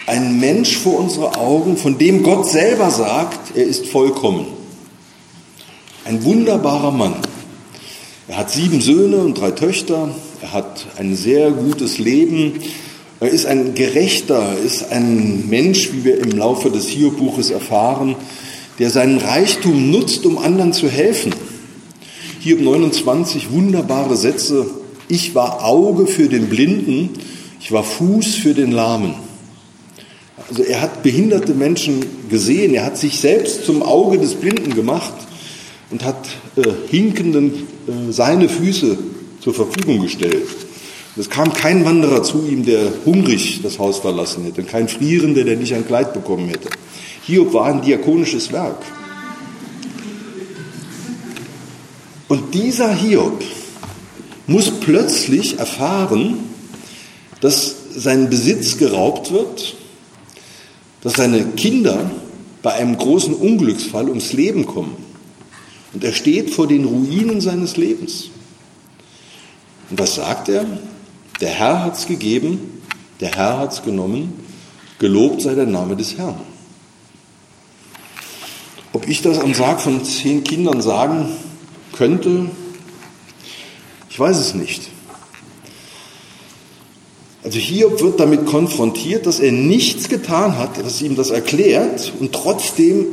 [0.07, 4.47] ein Mensch vor unsere Augen, von dem Gott selber sagt, er ist vollkommen.
[6.05, 7.17] Ein wunderbarer Mann.
[8.29, 12.61] Er hat sieben Söhne und drei Töchter, er hat ein sehr gutes Leben,
[13.21, 18.17] er ist ein Gerechter, ist ein Mensch, wie wir im Laufe des Hiob-Buches erfahren,
[18.79, 21.35] der seinen Reichtum nutzt, um anderen zu helfen.
[22.41, 24.67] Hiob 29, wunderbare Sätze.
[25.09, 27.11] Ich war Auge für den Blinden,
[27.61, 29.15] ich war Fuß für den Lahmen.
[30.49, 35.15] Also er hat behinderte Menschen gesehen, er hat sich selbst zum Auge des Blinden gemacht
[35.91, 37.55] und hat äh, Hinkenden
[37.87, 38.99] äh, seine Füße
[39.45, 40.49] zur Verfügung gestellt.
[41.17, 45.57] Es kam kein Wanderer zu ihm, der hungrig das Haus verlassen hätte, kein Frierender, der
[45.57, 46.71] nicht ein Kleid bekommen hätte.
[47.27, 48.83] Hiob war ein diakonisches Werk.
[52.27, 53.45] Und dieser Hiob
[54.47, 56.39] muss plötzlich erfahren,
[57.41, 59.77] dass sein Besitz geraubt wird,
[61.03, 62.11] dass seine Kinder
[62.63, 64.97] bei einem großen Unglücksfall ums Leben kommen.
[65.93, 68.31] Und er steht vor den Ruinen seines Lebens.
[69.91, 70.67] Und was sagt er?
[71.41, 72.81] Der Herr hat es gegeben,
[73.21, 74.33] der Herr hat es genommen,
[74.99, 76.41] gelobt sei der Name des Herrn.
[78.93, 81.29] Ob ich das am Sarg von zehn Kindern sagen
[81.93, 82.51] könnte,
[84.09, 84.89] ich weiß es nicht.
[87.43, 92.33] Also Hiob wird damit konfrontiert, dass er nichts getan hat, das ihm das erklärt und
[92.33, 93.07] trotzdem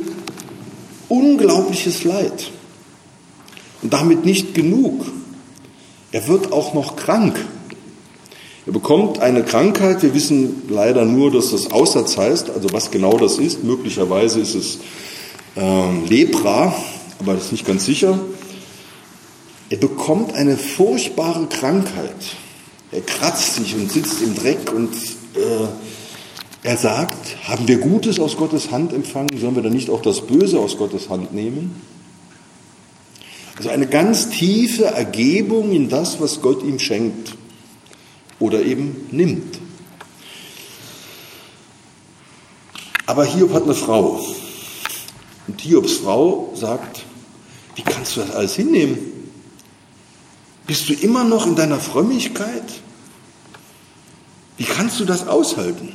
[1.08, 2.50] unglaubliches Leid.
[3.82, 5.04] Und damit nicht genug.
[6.12, 7.34] Er wird auch noch krank.
[8.66, 13.16] Er bekommt eine Krankheit, wir wissen leider nur, dass das Aussatz heißt, also was genau
[13.16, 13.64] das ist.
[13.64, 14.78] Möglicherweise ist es
[15.56, 16.74] äh, Lepra,
[17.18, 18.20] aber das ist nicht ganz sicher.
[19.70, 22.14] Er bekommt eine furchtbare Krankheit.
[22.92, 24.92] Er kratzt sich und sitzt im Dreck und
[25.34, 25.66] äh,
[26.62, 30.20] er sagt, haben wir Gutes aus Gottes Hand empfangen, sollen wir dann nicht auch das
[30.20, 31.74] Böse aus Gottes Hand nehmen?
[33.56, 37.34] Also eine ganz tiefe Ergebung in das, was Gott ihm schenkt
[38.38, 39.58] oder eben nimmt.
[43.06, 44.24] Aber Hiob hat eine Frau.
[45.46, 47.04] Und Hiobs Frau sagt,
[47.74, 48.98] wie kannst du das alles hinnehmen?
[50.66, 52.80] Bist du immer noch in deiner Frömmigkeit?
[54.56, 55.92] Wie kannst du das aushalten?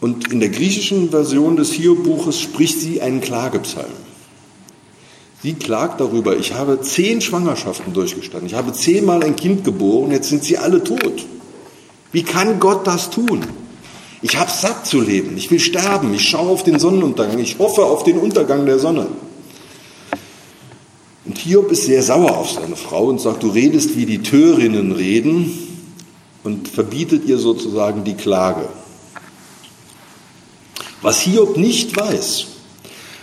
[0.00, 3.92] Und in der griechischen Version des Hiob-Buches spricht sie einen Klagepsalm.
[5.42, 10.30] Sie klagt darüber, ich habe zehn Schwangerschaften durchgestanden, ich habe zehnmal ein Kind geboren, jetzt
[10.30, 11.26] sind sie alle tot.
[12.12, 13.44] Wie kann Gott das tun?
[14.22, 17.84] Ich habe satt zu leben, ich will sterben, ich schaue auf den Sonnenuntergang, ich hoffe
[17.84, 19.06] auf den Untergang der Sonne.
[21.26, 24.92] Und Hiob ist sehr sauer auf seine Frau und sagt, du redest wie die Törinnen
[24.92, 25.52] reden
[26.44, 28.68] und verbietet ihr sozusagen die Klage.
[31.02, 32.46] Was Hiob nicht weiß,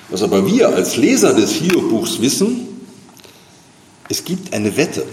[0.09, 2.67] was aber wir als Leser des Hiob-Buchs wissen,
[4.09, 5.05] es gibt eine Wette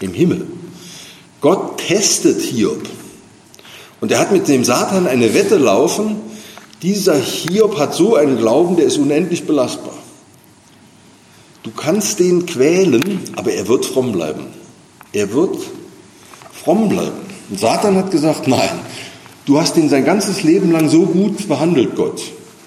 [0.00, 0.46] im Himmel.
[1.40, 2.82] Gott testet Hiob.
[4.00, 6.16] Und er hat mit dem Satan eine Wette laufen.
[6.82, 9.94] Dieser Hiob hat so einen Glauben, der ist unendlich belastbar.
[11.62, 14.46] Du kannst den quälen, aber er wird fromm bleiben.
[15.12, 15.56] Er wird
[16.52, 17.20] fromm bleiben.
[17.50, 18.70] Und Satan hat gesagt, nein,
[19.46, 22.22] du hast ihn sein ganzes Leben lang so gut behandelt, Gott.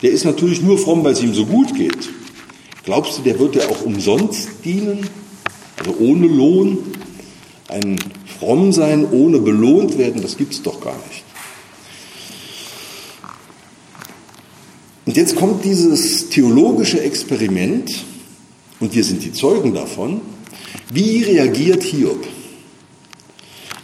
[0.05, 2.09] Der ist natürlich nur fromm, weil es ihm so gut geht.
[2.83, 4.99] Glaubst du, der wird dir auch umsonst dienen?
[5.79, 6.77] Also ohne Lohn?
[7.69, 7.97] Ein
[8.37, 11.23] fromm sein, ohne belohnt werden, das gibt es doch gar nicht.
[15.07, 18.05] Und jetzt kommt dieses theologische Experiment,
[18.79, 20.21] und wir sind die Zeugen davon.
[20.93, 22.27] Wie reagiert Hiob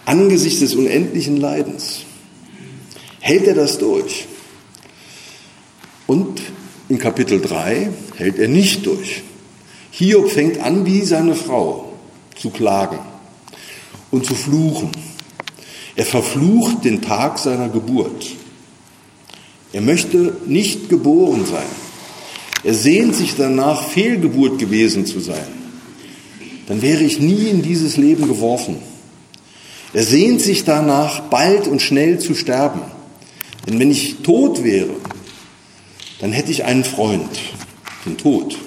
[0.05, 2.01] angesichts des unendlichen Leidens?
[3.21, 4.27] Hält er das durch?
[6.11, 6.41] Und
[6.89, 9.21] in Kapitel 3 hält er nicht durch.
[9.91, 11.93] Hiob fängt an, wie seine Frau
[12.35, 12.99] zu klagen
[14.11, 14.91] und zu fluchen.
[15.95, 18.25] Er verflucht den Tag seiner Geburt.
[19.71, 21.71] Er möchte nicht geboren sein.
[22.65, 25.47] Er sehnt sich danach, Fehlgeburt gewesen zu sein.
[26.67, 28.75] Dann wäre ich nie in dieses Leben geworfen.
[29.93, 32.81] Er sehnt sich danach, bald und schnell zu sterben.
[33.65, 34.95] Denn wenn ich tot wäre,
[36.21, 37.29] dann hätte ich einen Freund,
[38.05, 38.57] den Tod.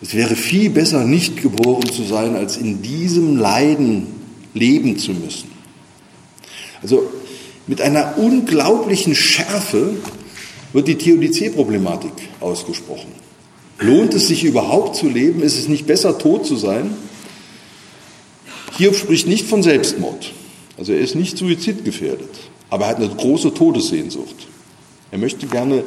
[0.00, 4.06] Es wäre viel besser, nicht geboren zu sein, als in diesem Leiden
[4.54, 5.50] leben zu müssen.
[6.80, 7.10] Also
[7.66, 9.96] mit einer unglaublichen Schärfe
[10.72, 13.12] wird die Theodizee-Problematik ausgesprochen.
[13.80, 15.42] Lohnt es sich überhaupt zu leben?
[15.42, 16.96] Ist es nicht besser, tot zu sein?
[18.76, 20.32] Hiob spricht nicht von Selbstmord.
[20.76, 22.30] Also er ist nicht suizidgefährdet,
[22.70, 24.46] aber er hat eine große Todessehnsucht.
[25.10, 25.82] Er möchte gerne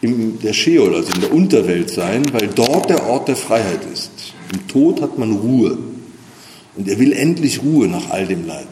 [0.00, 4.10] in der Sheol, also in der Unterwelt sein, weil dort der Ort der Freiheit ist.
[4.52, 5.78] Im Tod hat man Ruhe.
[6.76, 8.68] Und er will endlich Ruhe nach all dem Leid.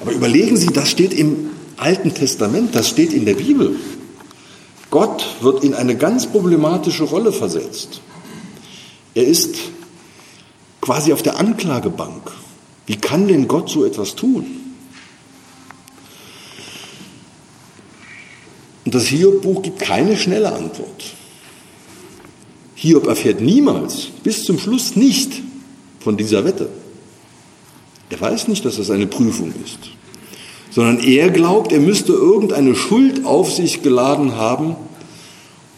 [0.00, 3.76] Aber überlegen Sie, das steht im Alten Testament, das steht in der Bibel.
[4.90, 8.00] Gott wird in eine ganz problematische Rolle versetzt.
[9.14, 9.56] Er ist
[10.80, 12.30] quasi auf der Anklagebank.
[12.86, 14.46] Wie kann denn Gott so etwas tun?
[18.88, 21.12] Und das Hiob-Buch gibt keine schnelle Antwort.
[22.74, 25.42] Hiob erfährt niemals, bis zum Schluss nicht
[26.00, 26.70] von dieser Wette.
[28.08, 29.90] Er weiß nicht, dass das eine Prüfung ist,
[30.70, 34.74] sondern er glaubt, er müsste irgendeine Schuld auf sich geladen haben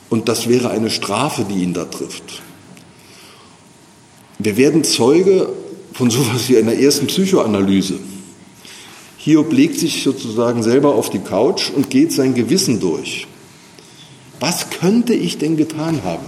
[0.09, 2.43] und das wäre eine Strafe, die ihn da trifft.
[4.39, 5.49] Wir werden Zeuge
[5.95, 7.99] von sowas wie einer ersten Psychoanalyse.
[9.23, 13.27] Hiob legt sich sozusagen selber auf die Couch und geht sein Gewissen durch.
[14.41, 16.25] Was könnte ich denn getan haben?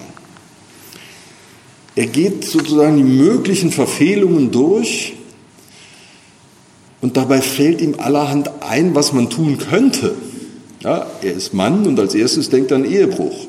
[1.97, 5.15] Er geht sozusagen die möglichen Verfehlungen durch
[7.01, 10.15] und dabei fällt ihm allerhand ein, was man tun könnte.
[10.83, 13.47] Ja, er ist Mann und als erstes denkt er an Ehebruch.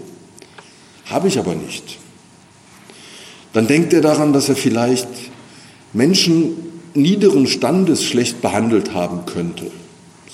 [1.07, 1.97] Habe ich aber nicht.
[3.51, 5.09] Dann denkt er daran, dass er vielleicht
[5.91, 9.71] Menschen niederen Standes schlecht behandelt haben könnte.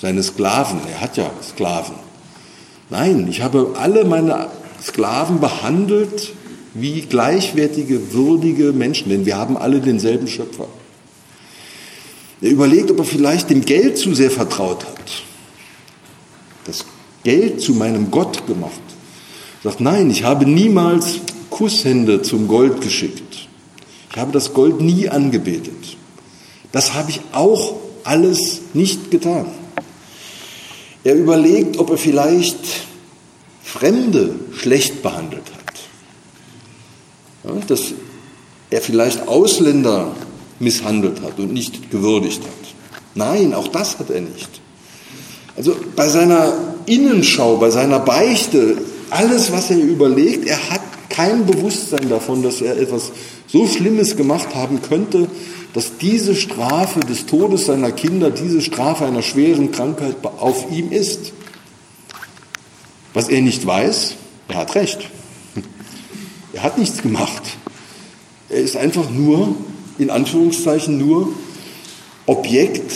[0.00, 1.94] Seine Sklaven, er hat ja Sklaven.
[2.90, 4.48] Nein, ich habe alle meine
[4.82, 6.32] Sklaven behandelt
[6.74, 10.66] wie gleichwertige, würdige Menschen, denn wir haben alle denselben Schöpfer.
[12.40, 15.22] Er überlegt, ob er vielleicht dem Geld zu sehr vertraut hat.
[16.64, 16.84] Das
[17.22, 18.80] Geld zu meinem Gott gemacht.
[19.62, 23.48] Er sagt, nein, ich habe niemals Kusshände zum Gold geschickt.
[24.10, 25.74] Ich habe das Gold nie angebetet.
[26.72, 29.46] Das habe ich auch alles nicht getan.
[31.02, 32.58] Er überlegt, ob er vielleicht
[33.62, 35.74] Fremde schlecht behandelt hat.
[37.44, 37.92] Ja, dass
[38.70, 40.12] er vielleicht Ausländer
[40.58, 43.00] misshandelt hat und nicht gewürdigt hat.
[43.14, 44.60] Nein, auch das hat er nicht.
[45.56, 46.52] Also bei seiner
[46.86, 48.78] Innenschau, bei seiner Beichte,
[49.10, 53.12] alles, was er überlegt, er hat kein Bewusstsein davon, dass er etwas
[53.46, 55.28] so Schlimmes gemacht haben könnte,
[55.74, 61.32] dass diese Strafe des Todes seiner Kinder, diese Strafe einer schweren Krankheit auf ihm ist.
[63.12, 64.14] Was er nicht weiß,
[64.48, 65.10] er hat recht.
[66.52, 67.44] Er hat nichts gemacht.
[68.48, 69.54] Er ist einfach nur,
[69.98, 71.32] in Anführungszeichen nur,
[72.26, 72.92] Objekt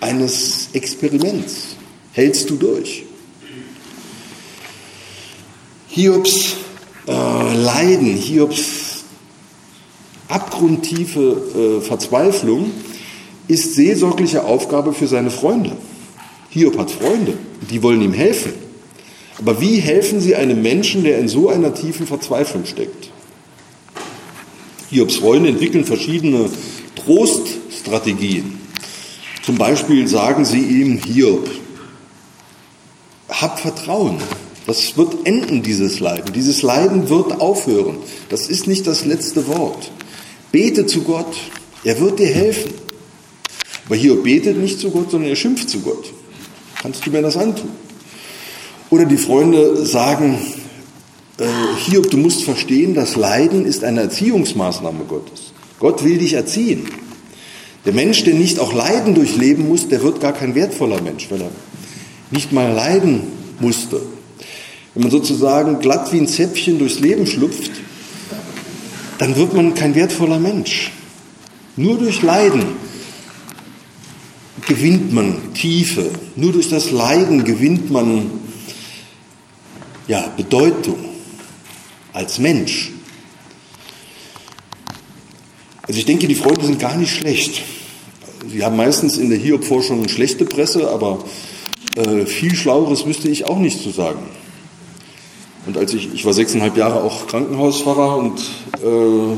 [0.00, 1.76] eines Experiments.
[2.12, 3.04] Hältst du durch?
[5.88, 6.56] Hiobs
[7.06, 8.92] äh, Leiden, Hiobs
[10.28, 12.70] abgrundtiefe äh, Verzweiflung
[13.48, 15.76] ist seelsorgliche Aufgabe für seine Freunde.
[16.48, 17.34] Hiob hat Freunde,
[17.70, 18.52] die wollen ihm helfen.
[19.38, 23.10] Aber wie helfen sie einem Menschen, der in so einer tiefen Verzweiflung steckt?
[24.90, 26.50] Hiobs Freunde entwickeln verschiedene
[26.94, 28.58] Troststrategien.
[29.42, 31.50] Zum Beispiel sagen sie ihm, Hiob,
[33.28, 34.18] hab Vertrauen.
[34.72, 36.32] Das wird enden, dieses Leiden.
[36.32, 37.98] Dieses Leiden wird aufhören.
[38.30, 39.92] Das ist nicht das letzte Wort.
[40.50, 41.36] Bete zu Gott.
[41.84, 42.72] Er wird dir helfen.
[43.84, 46.10] Aber Hiob betet nicht zu Gott, sondern er schimpft zu Gott.
[46.80, 47.68] Kannst du mir das antun?
[48.88, 50.38] Oder die Freunde sagen,
[51.36, 51.44] äh,
[51.84, 55.52] Hiob, du musst verstehen, das Leiden ist eine Erziehungsmaßnahme Gottes.
[55.80, 56.88] Gott will dich erziehen.
[57.84, 61.42] Der Mensch, der nicht auch Leiden durchleben muss, der wird gar kein wertvoller Mensch, weil
[61.42, 61.50] er
[62.30, 63.20] nicht mal leiden
[63.60, 64.00] musste.
[64.94, 67.70] Wenn man sozusagen glatt wie ein Zäpfchen durchs Leben schlüpft,
[69.18, 70.90] dann wird man kein wertvoller Mensch.
[71.76, 72.64] Nur durch Leiden
[74.66, 76.10] gewinnt man Tiefe.
[76.36, 78.30] Nur durch das Leiden gewinnt man
[80.08, 80.98] ja, Bedeutung
[82.12, 82.90] als Mensch.
[85.82, 87.62] Also ich denke, die Freunde sind gar nicht schlecht.
[88.50, 91.24] Sie haben meistens in der Hiob-Forschung schlechte Presse, aber
[91.96, 94.20] äh, viel Schlaueres wüsste ich auch nicht zu sagen.
[95.66, 98.40] Und als ich, ich war sechseinhalb Jahre auch Krankenhausfahrer und
[98.82, 99.36] äh,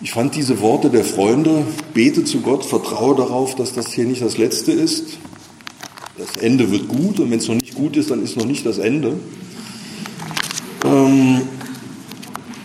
[0.00, 4.22] ich fand diese Worte der Freunde, bete zu Gott, vertraue darauf, dass das hier nicht
[4.22, 5.18] das Letzte ist.
[6.16, 8.64] Das Ende wird gut und wenn es noch nicht gut ist, dann ist noch nicht
[8.64, 9.14] das Ende.
[10.84, 11.42] Ähm,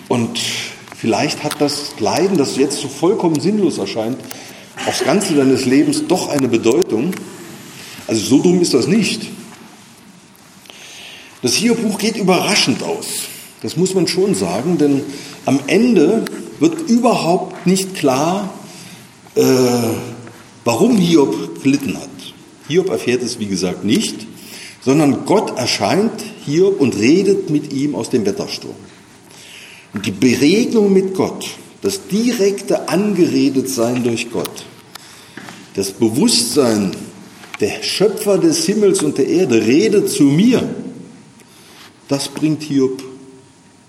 [0.10, 0.40] und
[0.96, 4.18] vielleicht hat das Leiden, das jetzt so vollkommen sinnlos erscheint,
[4.88, 7.16] aufs Ganze deines Lebens doch eine Bedeutung.
[8.06, 9.24] Also so dumm ist das nicht.
[11.44, 13.24] Das Hiob-Buch geht überraschend aus.
[13.62, 15.02] Das muss man schon sagen, denn
[15.46, 16.24] am Ende
[16.60, 18.54] wird überhaupt nicht klar,
[19.36, 19.44] äh,
[20.64, 22.10] warum Hiob gelitten hat.
[22.70, 24.26] Hiob erfährt es, wie gesagt, nicht,
[24.82, 26.14] sondern Gott erscheint
[26.46, 28.76] Hiob und redet mit ihm aus dem Wettersturm.
[29.94, 31.46] Und die Beregnung mit Gott,
[31.82, 34.66] das direkte Angeredetsein durch Gott,
[35.76, 36.92] das Bewusstsein,
[37.60, 40.64] der Schöpfer des Himmels und der Erde redet zu mir,
[42.14, 43.02] das bringt Hiob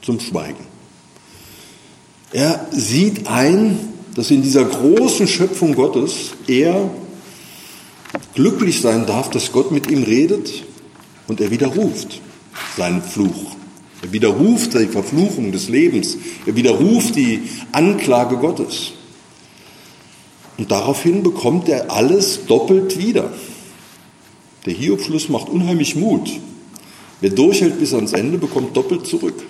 [0.00, 0.64] zum Schweigen.
[2.32, 3.78] Er sieht ein,
[4.14, 6.90] dass in dieser großen Schöpfung Gottes er
[8.34, 10.64] glücklich sein darf, dass Gott mit ihm redet
[11.28, 12.22] und er widerruft
[12.78, 13.56] seinen Fluch.
[14.00, 16.16] Er widerruft die Verfluchung des Lebens.
[16.46, 18.92] Er widerruft die Anklage Gottes.
[20.56, 23.30] Und daraufhin bekommt er alles doppelt wieder.
[24.64, 26.30] Der Hiobschluss macht unheimlich Mut.
[27.24, 29.42] Wer durchhält bis ans Ende, bekommt doppelt zurück.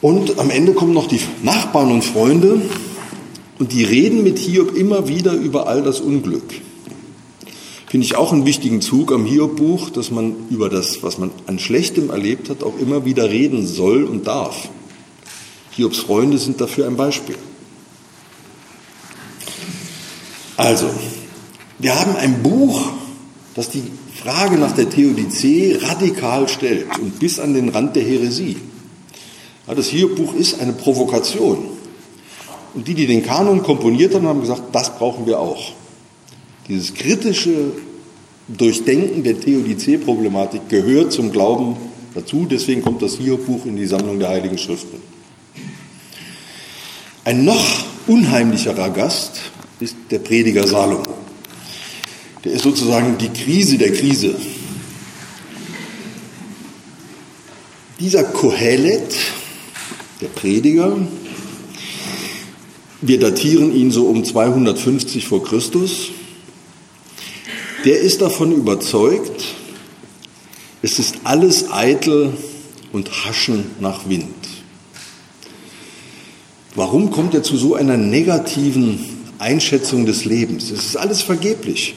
[0.00, 2.62] Und am Ende kommen noch die Nachbarn und Freunde
[3.58, 6.44] und die reden mit Hiob immer wieder über all das Unglück.
[7.88, 11.58] Finde ich auch einen wichtigen Zug am Hiob-Buch, dass man über das, was man an
[11.58, 14.68] Schlechtem erlebt hat, auch immer wieder reden soll und darf.
[15.72, 17.34] Hiobs Freunde sind dafür ein Beispiel.
[20.56, 20.88] Also,
[21.80, 22.92] wir haben ein Buch,
[23.56, 23.82] das die
[24.14, 28.58] Frage nach der Theodizee radikal stellt und bis an den Rand der Häresie.
[29.66, 31.58] Ja, das Hiob-Buch ist eine Provokation.
[32.74, 35.72] Und die, die den Kanon komponiert haben, haben gesagt, das brauchen wir auch.
[36.68, 37.72] Dieses kritische
[38.46, 41.76] Durchdenken der Theodizee-Problematik gehört zum Glauben
[42.14, 42.46] dazu.
[42.48, 45.00] Deswegen kommt das Hiob-Buch in die Sammlung der Heiligen Schriften.
[47.24, 47.64] Ein noch
[48.06, 49.40] unheimlicherer Gast
[49.80, 51.25] ist der Prediger Salomo.
[52.46, 54.36] Der ist sozusagen die Krise der Krise.
[57.98, 59.16] Dieser Kohelet,
[60.20, 60.96] der Prediger,
[63.00, 66.10] wir datieren ihn so um 250 vor Christus,
[67.84, 69.56] der ist davon überzeugt,
[70.82, 72.32] es ist alles eitel
[72.92, 74.28] und Haschen nach Wind.
[76.76, 80.70] Warum kommt er zu so einer negativen Einschätzung des Lebens.
[80.70, 81.94] Es ist alles vergeblich.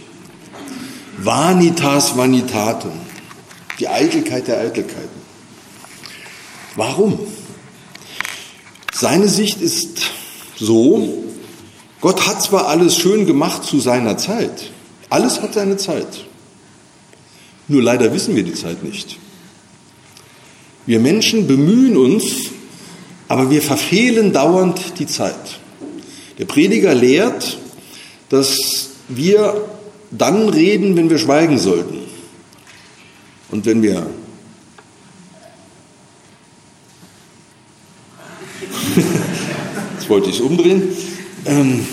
[1.23, 2.93] Vanitas vanitatum,
[3.79, 5.19] die Eitelkeit der Eitelkeiten.
[6.75, 7.19] Warum?
[8.93, 10.01] Seine Sicht ist
[10.57, 11.23] so,
[11.99, 14.71] Gott hat zwar alles schön gemacht zu seiner Zeit,
[15.09, 16.25] alles hat seine Zeit.
[17.67, 19.17] Nur leider wissen wir die Zeit nicht.
[20.85, 22.23] Wir Menschen bemühen uns,
[23.27, 25.59] aber wir verfehlen dauernd die Zeit.
[26.37, 27.57] Der Prediger lehrt,
[28.29, 28.57] dass
[29.07, 29.65] wir
[30.11, 31.99] dann reden, wenn wir schweigen sollten.
[33.51, 34.07] Und wenn wir
[39.97, 40.83] jetzt wollte ich es umdrehen,
[41.45, 41.85] ähm,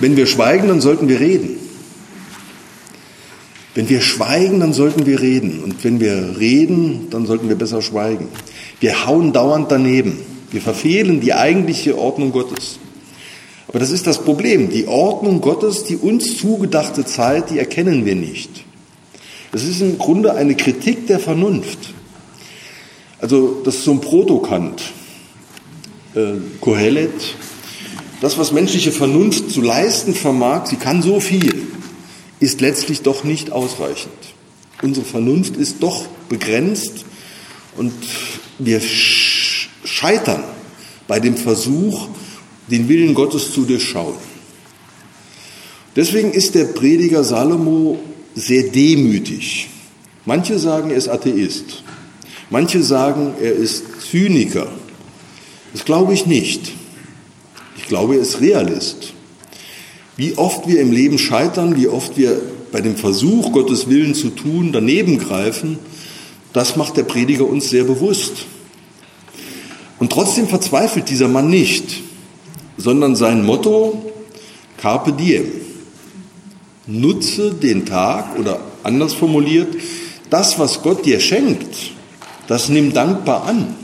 [0.00, 1.56] wenn wir schweigen, dann sollten wir reden.
[3.74, 5.62] Wenn wir schweigen, dann sollten wir reden.
[5.62, 8.28] Und wenn wir reden, dann sollten wir besser schweigen.
[8.80, 10.18] Wir hauen dauernd daneben.
[10.50, 12.78] Wir verfehlen die eigentliche Ordnung Gottes.
[13.76, 14.70] Aber das ist das Problem.
[14.70, 18.64] Die Ordnung Gottes, die uns zugedachte Zeit, die erkennen wir nicht.
[19.52, 21.92] Das ist im Grunde eine Kritik der Vernunft.
[23.18, 24.80] Also das ist so ein Protokant.
[26.14, 27.12] Äh, Kohelet.
[28.22, 31.66] Das, was menschliche Vernunft zu leisten vermag, sie kann so viel
[32.40, 34.14] ist letztlich doch nicht ausreichend.
[34.80, 37.04] Unsere Vernunft ist doch begrenzt
[37.76, 37.92] und
[38.58, 40.44] wir scheitern
[41.06, 42.08] bei dem Versuch,
[42.70, 44.14] den Willen Gottes zu durchschauen.
[45.94, 47.98] Deswegen ist der Prediger Salomo
[48.34, 49.68] sehr demütig.
[50.24, 51.82] Manche sagen, er ist Atheist.
[52.50, 54.68] Manche sagen, er ist Zyniker.
[55.72, 56.72] Das glaube ich nicht.
[57.76, 59.14] Ich glaube, er ist Realist.
[60.16, 62.40] Wie oft wir im Leben scheitern, wie oft wir
[62.72, 65.78] bei dem Versuch, Gottes Willen zu tun, daneben greifen,
[66.52, 68.46] das macht der Prediger uns sehr bewusst.
[69.98, 72.02] Und trotzdem verzweifelt dieser Mann nicht,
[72.76, 74.12] sondern sein Motto,
[74.76, 75.46] Carpe Diem,
[76.86, 79.74] nutze den Tag oder anders formuliert,
[80.30, 81.92] das, was Gott dir schenkt,
[82.46, 83.74] das nimm dankbar an.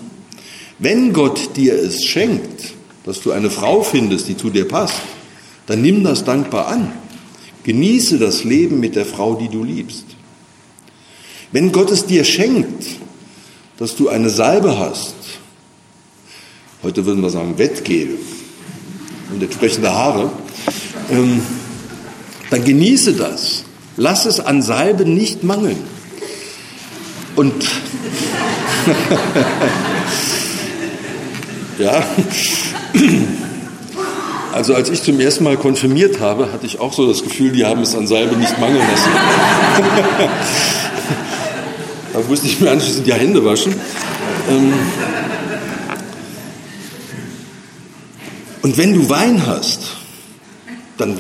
[0.79, 2.75] Wenn Gott dir es schenkt,
[3.05, 5.01] dass du eine Frau findest, die zu dir passt,
[5.67, 6.93] dann nimm das dankbar an.
[7.65, 10.05] Genieße das Leben mit der Frau, die du liebst.
[11.53, 12.85] Wenn Gott es dir schenkt,
[13.79, 15.15] dass du eine Salbe hast,
[16.83, 18.19] heute würden wir sagen Wettgel
[19.33, 20.31] und entsprechende Haare,
[21.11, 21.43] ähm,
[22.51, 23.65] dann genieße das.
[23.97, 25.79] Lass es an Salbe nicht mangeln.
[27.35, 27.55] Und
[31.79, 32.05] ja,
[34.53, 37.65] also als ich zum ersten Mal konfirmiert habe, hatte ich auch so das Gefühl, die
[37.65, 39.11] haben es an Salbe nicht mangeln lassen.
[42.13, 43.75] da musste ich mir anschließend die Hände waschen.
[44.51, 44.75] Ähm,
[48.63, 49.81] und wenn du Wein hast,
[50.97, 51.19] dann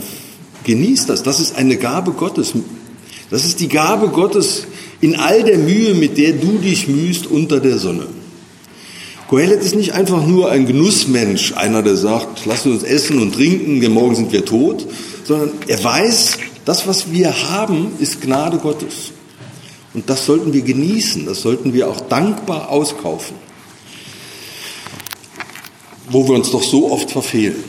[0.65, 1.23] genieß das.
[1.23, 2.53] Das ist eine Gabe Gottes.
[3.31, 4.67] Das ist die Gabe Gottes
[5.01, 8.07] in all der Mühe, mit der du dich mühst unter der Sonne.
[9.29, 13.81] Kohelet ist nicht einfach nur ein Genussmensch, einer, der sagt, lass uns essen und trinken,
[13.81, 14.87] denn morgen sind wir tot,
[15.25, 16.37] sondern er weiß,
[16.67, 19.13] das, was wir haben, ist Gnade Gottes.
[19.95, 23.35] Und das sollten wir genießen, das sollten wir auch dankbar auskaufen.
[26.11, 27.63] Wo wir uns doch so oft verfehlen.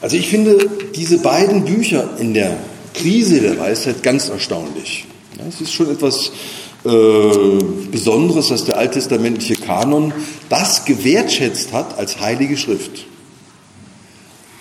[0.00, 2.58] Also ich finde diese beiden Bücher in der
[2.92, 5.06] Krise der Weisheit ganz erstaunlich.
[5.48, 6.30] Es ist schon etwas
[6.84, 7.58] äh,
[7.90, 10.12] Besonderes, dass der alttestamentliche Kanon
[10.48, 13.06] das gewertschätzt hat als heilige Schrift.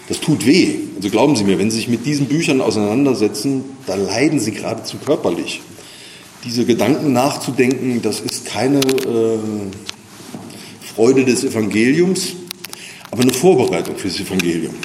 [0.07, 0.75] Das tut weh.
[0.95, 4.97] Also glauben Sie mir, wenn Sie sich mit diesen Büchern auseinandersetzen, da leiden Sie geradezu
[4.97, 5.61] körperlich.
[6.45, 9.37] Diese Gedanken nachzudenken, das ist keine äh,
[10.95, 12.33] Freude des Evangeliums,
[13.09, 14.75] aber eine Vorbereitung fürs Evangelium.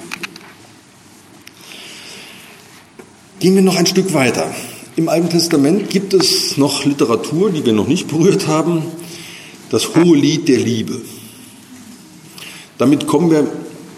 [3.41, 4.53] Gehen wir noch ein Stück weiter.
[4.97, 8.83] Im Alten Testament gibt es noch Literatur, die wir noch nicht berührt haben,
[9.71, 11.01] das hohe Lied der Liebe.
[12.79, 13.47] Damit kommen wir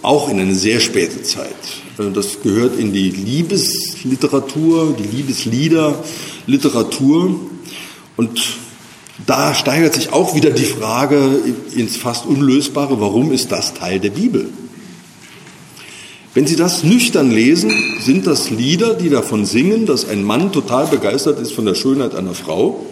[0.03, 1.55] auch in eine sehr späte Zeit.
[1.97, 7.41] Also das gehört in die Liebesliteratur, die Liebesliederliteratur.
[8.17, 8.41] Und
[9.27, 11.19] da steigert sich auch wieder die Frage
[11.75, 14.49] ins fast Unlösbare, warum ist das Teil der Bibel?
[16.33, 20.87] Wenn Sie das nüchtern lesen, sind das Lieder, die davon singen, dass ein Mann total
[20.87, 22.87] begeistert ist von der Schönheit einer Frau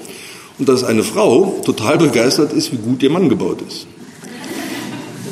[0.58, 3.86] und dass eine Frau total begeistert ist, wie gut ihr Mann gebaut ist.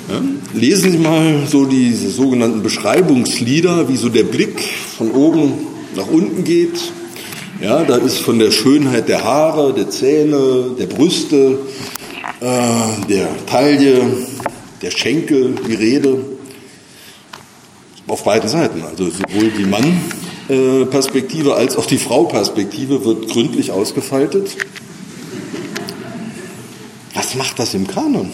[0.08, 0.22] Ja?
[0.54, 4.60] Lesen Sie mal so diese sogenannten Beschreibungslieder, wie so der Blick
[4.96, 5.52] von oben
[5.96, 6.78] nach unten geht.
[7.60, 11.58] Ja, da ist von der Schönheit der Haare, der Zähne, der Brüste,
[12.40, 14.02] äh, der Taille,
[14.82, 16.18] der Schenkel die Rede.
[18.08, 18.84] auf beide Seiten.
[18.84, 24.56] Also sowohl die Mann-Perspektive als auch die Frau-Perspektive wird gründlich ausgefaltet.
[27.14, 28.30] Was macht das im Kanon?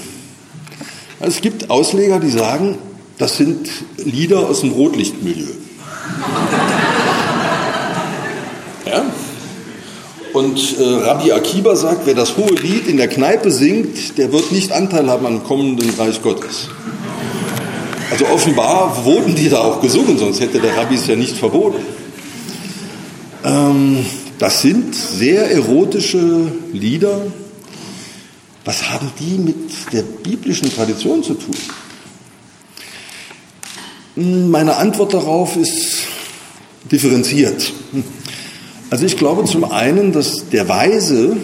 [1.21, 2.77] Es gibt Ausleger, die sagen,
[3.17, 5.55] das sind Lieder aus dem Rotlichtmilieu.
[10.33, 14.51] Und äh, Rabbi Akiba sagt, wer das hohe Lied in der Kneipe singt, der wird
[14.51, 16.69] nicht Anteil haben am kommenden Reich Gottes.
[18.11, 21.83] Also offenbar wurden die da auch gesungen, sonst hätte der Rabbi es ja nicht verboten.
[23.45, 24.05] Ähm,
[24.39, 27.21] das sind sehr erotische Lieder.
[28.65, 31.55] Was haben die mit der biblischen Tradition zu tun?
[34.15, 35.99] Meine Antwort darauf ist
[36.91, 37.73] differenziert.
[38.93, 41.35] Also ich glaube zum einen, dass der weise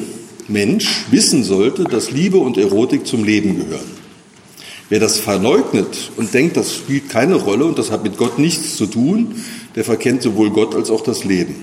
[0.49, 3.91] Mensch wissen sollte, dass Liebe und Erotik zum Leben gehören.
[4.91, 8.77] Wer das verleugnet und denkt, das spielt keine Rolle und das hat mit Gott nichts
[8.77, 9.43] zu tun,
[9.77, 11.55] der verkennt sowohl Gott als auch das Leben.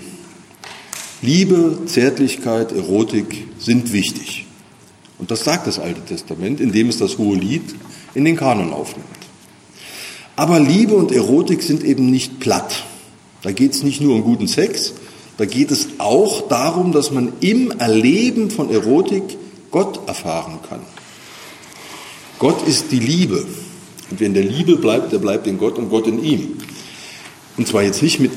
[1.21, 4.47] Liebe, Zärtlichkeit, Erotik sind wichtig.
[5.19, 7.75] Und das sagt das Alte Testament, indem es das hohe Lied
[8.15, 9.05] in den Kanon aufnimmt.
[10.35, 12.85] Aber Liebe und Erotik sind eben nicht platt.
[13.43, 14.95] Da geht es nicht nur um guten Sex,
[15.37, 19.23] da geht es auch darum, dass man im Erleben von Erotik
[19.71, 20.81] Gott erfahren kann.
[22.39, 23.45] Gott ist die Liebe.
[24.09, 26.57] Und wer in der Liebe bleibt, der bleibt in Gott und Gott in ihm.
[27.57, 28.31] Und zwar jetzt nicht mit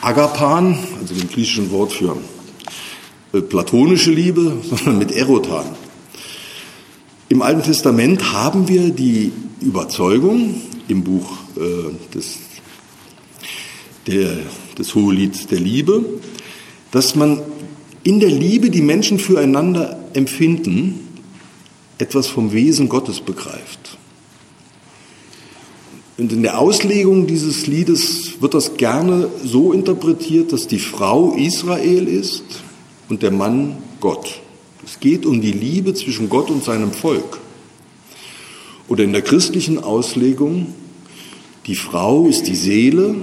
[0.00, 2.16] Agapan, also dem griechischen Wort für
[3.32, 5.66] äh, platonische Liebe, sondern mit Erotan.
[7.28, 12.38] Im Alten Testament haben wir die Überzeugung im Buch äh, des
[14.06, 14.36] der,
[14.78, 16.04] des Hohelieds der Liebe,
[16.90, 17.40] dass man
[18.02, 21.08] in der Liebe die Menschen füreinander empfinden,
[21.98, 23.98] etwas vom Wesen Gottes begreift.
[26.16, 32.06] Und in der Auslegung dieses Liedes wird das gerne so interpretiert, dass die Frau Israel
[32.06, 32.44] ist
[33.08, 34.40] und der Mann Gott.
[34.84, 37.40] Es geht um die Liebe zwischen Gott und seinem Volk.
[38.86, 40.66] Oder in der christlichen Auslegung,
[41.66, 43.16] die Frau ist die Seele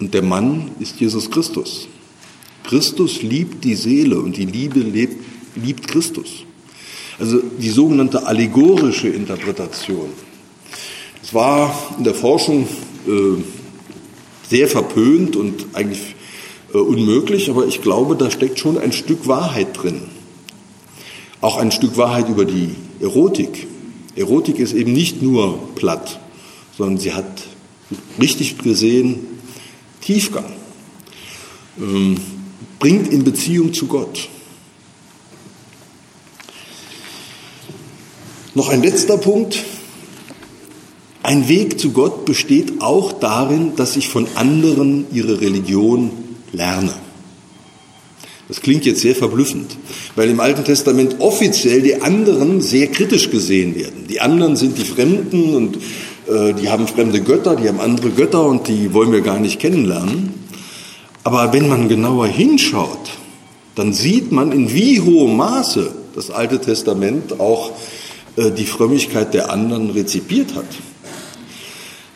[0.00, 1.88] und der Mann ist Jesus Christus.
[2.64, 5.16] Christus liebt die Seele und die Liebe lebt,
[5.56, 6.44] liebt Christus.
[7.18, 10.10] Also die sogenannte allegorische Interpretation.
[11.22, 12.68] Es war in der Forschung
[13.06, 13.42] äh,
[14.48, 16.14] sehr verpönt und eigentlich
[16.72, 20.02] äh, unmöglich, aber ich glaube, da steckt schon ein Stück Wahrheit drin.
[21.40, 22.70] Auch ein Stück Wahrheit über die
[23.00, 23.66] Erotik.
[24.14, 26.20] Erotik ist eben nicht nur platt,
[26.76, 27.42] sondern sie hat
[28.20, 29.37] richtig gesehen
[30.08, 30.50] Tiefgang,
[31.78, 32.16] ähm,
[32.78, 34.30] bringt in Beziehung zu Gott.
[38.54, 39.62] Noch ein letzter Punkt.
[41.22, 46.10] Ein Weg zu Gott besteht auch darin, dass ich von anderen ihre Religion
[46.54, 46.94] lerne.
[48.48, 49.76] Das klingt jetzt sehr verblüffend,
[50.16, 54.06] weil im Alten Testament offiziell die anderen sehr kritisch gesehen werden.
[54.08, 55.76] Die anderen sind die Fremden und
[56.28, 60.34] die haben fremde Götter, die haben andere Götter und die wollen wir gar nicht kennenlernen.
[61.24, 63.10] Aber wenn man genauer hinschaut,
[63.74, 67.70] dann sieht man, in wie hohem Maße das Alte Testament auch
[68.36, 70.66] äh, die Frömmigkeit der anderen rezipiert hat.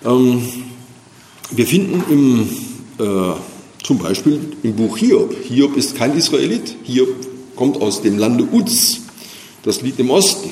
[0.04, 0.42] Ähm,
[1.50, 3.34] wir finden im, äh,
[3.84, 7.10] zum Beispiel im Buch Hiob, Hiob ist kein Israelit, Hiob
[7.54, 9.02] kommt aus dem Lande Uz,
[9.62, 10.50] das liegt im Osten.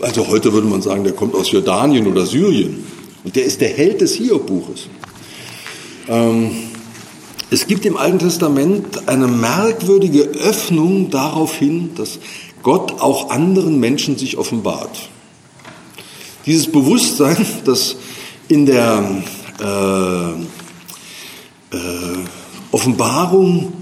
[0.00, 2.84] Also heute würde man sagen, der kommt aus Jordanien oder Syrien.
[3.22, 4.88] Und der ist der Held des Hiob-Buches.
[6.08, 6.50] Ähm,
[7.50, 12.18] es gibt im Alten Testament eine merkwürdige Öffnung darauf hin, dass
[12.62, 15.08] Gott auch anderen Menschen sich offenbart.
[16.46, 17.96] Dieses Bewusstsein, dass
[18.48, 19.04] in der
[19.60, 20.30] äh,
[21.76, 22.18] äh,
[22.72, 23.72] Offenbarung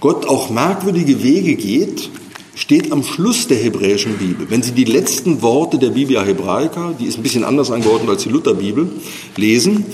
[0.00, 2.10] Gott auch merkwürdige Wege geht,
[2.54, 4.50] steht am Schluss der hebräischen Bibel.
[4.50, 8.22] Wenn Sie die letzten Worte der Biblia Hebraica, die ist ein bisschen anders angeordnet als
[8.22, 8.90] die Lutherbibel,
[9.36, 9.86] lesen,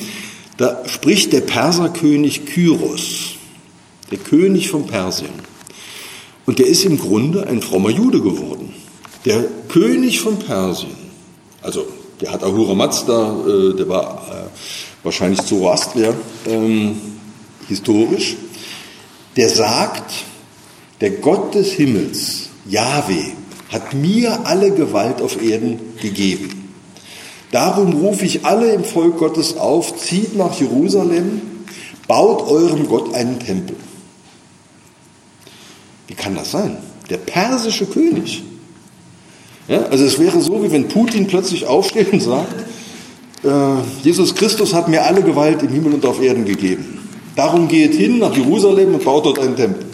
[0.56, 3.34] da spricht der Perserkönig Kyros,
[4.10, 5.30] der König von Persien.
[6.46, 8.74] Und der ist im Grunde ein frommer Jude geworden.
[9.24, 10.96] Der König von Persien,
[11.62, 11.86] also
[12.20, 16.14] der hat Ahura Mazda, äh, der war äh, wahrscheinlich Zoroastrier,
[16.46, 16.96] ähm,
[17.68, 18.36] historisch,
[19.36, 20.24] der sagt,
[21.00, 23.32] der Gott des Himmels Jahwe
[23.70, 26.74] hat mir alle Gewalt auf Erden gegeben.
[27.50, 31.40] Darum rufe ich alle im Volk Gottes auf, zieht nach Jerusalem,
[32.06, 33.76] baut eurem Gott einen Tempel.
[36.06, 36.76] Wie kann das sein?
[37.08, 38.42] Der persische König.
[39.66, 42.54] Ja, also es wäre so, wie wenn Putin plötzlich aufsteht und sagt,
[43.44, 43.48] äh,
[44.02, 47.06] Jesus Christus hat mir alle Gewalt im Himmel und auf Erden gegeben.
[47.36, 49.87] Darum geht hin nach Jerusalem und baut dort einen Tempel.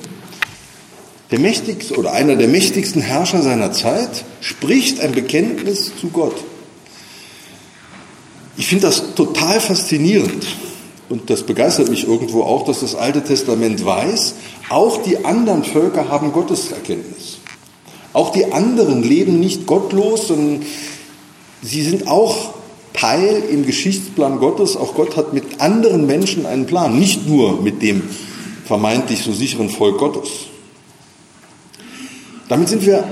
[1.34, 6.36] Der mächtigste oder einer der mächtigsten Herrscher seiner Zeit spricht ein Bekenntnis zu Gott.
[8.56, 10.46] Ich finde das total faszinierend
[11.08, 14.36] und das begeistert mich irgendwo auch, dass das Alte Testament weiß,
[14.68, 17.38] auch die anderen Völker haben Gotteserkenntnis.
[18.12, 20.62] Auch die anderen leben nicht gottlos, sondern
[21.62, 22.54] sie sind auch
[22.92, 24.76] Teil im Geschichtsplan Gottes.
[24.76, 28.04] Auch Gott hat mit anderen Menschen einen Plan, nicht nur mit dem
[28.66, 30.30] vermeintlich so sicheren Volk Gottes.
[32.48, 33.04] Damit sind wir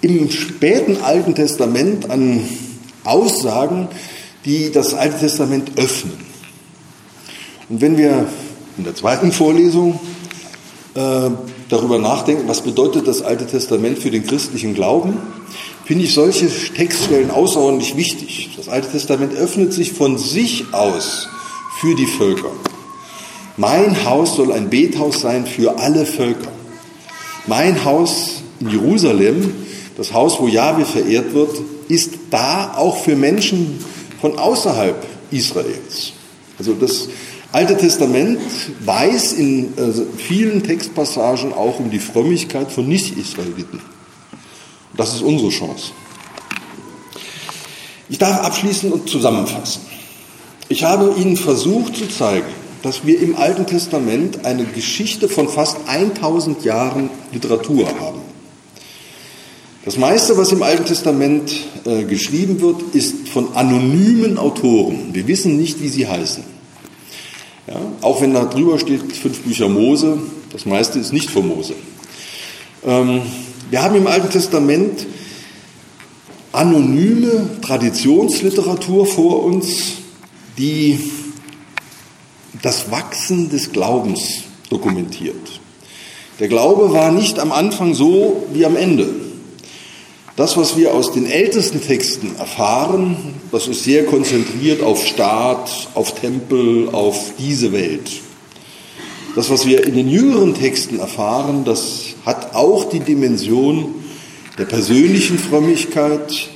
[0.00, 2.40] im späten Alten Testament an
[3.04, 3.88] Aussagen,
[4.44, 6.14] die das Alte Testament öffnen.
[7.68, 8.26] Und wenn wir
[8.76, 10.00] in der zweiten Vorlesung
[10.94, 11.30] äh,
[11.68, 15.16] darüber nachdenken, was bedeutet das Alte Testament für den christlichen Glauben,
[15.84, 18.50] finde ich solche Textstellen außerordentlich wichtig.
[18.56, 21.28] Das Alte Testament öffnet sich von sich aus
[21.80, 22.50] für die Völker.
[23.56, 26.50] Mein Haus soll ein Bethaus sein für alle Völker.
[27.46, 29.52] Mein Haus in Jerusalem,
[29.96, 33.84] das Haus, wo Jahwe verehrt wird, ist da auch für Menschen
[34.20, 36.12] von außerhalb Israels.
[36.58, 37.08] Also das
[37.50, 38.40] Alte Testament
[38.84, 43.80] weiß in äh, vielen Textpassagen auch um die Frömmigkeit von Nicht-Israeliten.
[44.96, 45.92] Das ist unsere Chance.
[48.08, 49.82] Ich darf abschließen und zusammenfassen.
[50.68, 52.46] Ich habe Ihnen versucht zu zeigen,
[52.82, 58.21] dass wir im Alten Testament eine Geschichte von fast 1000 Jahren Literatur haben.
[59.84, 61.52] Das meiste, was im Alten Testament
[61.84, 65.12] äh, geschrieben wird, ist von anonymen Autoren.
[65.12, 66.44] Wir wissen nicht, wie sie heißen.
[67.66, 70.18] Ja, auch wenn da drüber steht, fünf Bücher Mose,
[70.52, 71.74] das meiste ist nicht von Mose.
[72.86, 73.22] Ähm,
[73.70, 75.04] wir haben im Alten Testament
[76.52, 79.94] anonyme Traditionsliteratur vor uns,
[80.58, 81.00] die
[82.62, 85.60] das Wachsen des Glaubens dokumentiert.
[86.38, 89.31] Der Glaube war nicht am Anfang so wie am Ende.
[90.36, 93.16] Das, was wir aus den ältesten Texten erfahren,
[93.50, 98.10] das ist sehr konzentriert auf Staat, auf Tempel, auf diese Welt.
[99.34, 103.94] Das, was wir in den jüngeren Texten erfahren, das hat auch die Dimension
[104.56, 106.48] der persönlichen Frömmigkeit,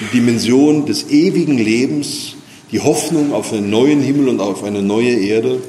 [0.00, 2.34] die Dimension des ewigen Lebens,
[2.70, 5.62] die Hoffnung auf einen neuen Himmel und auf eine neue Erde.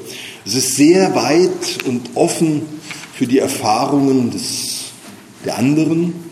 [0.44, 2.62] Es ist sehr weit und offen
[3.14, 4.92] für die Erfahrungen des,
[5.46, 6.23] der anderen.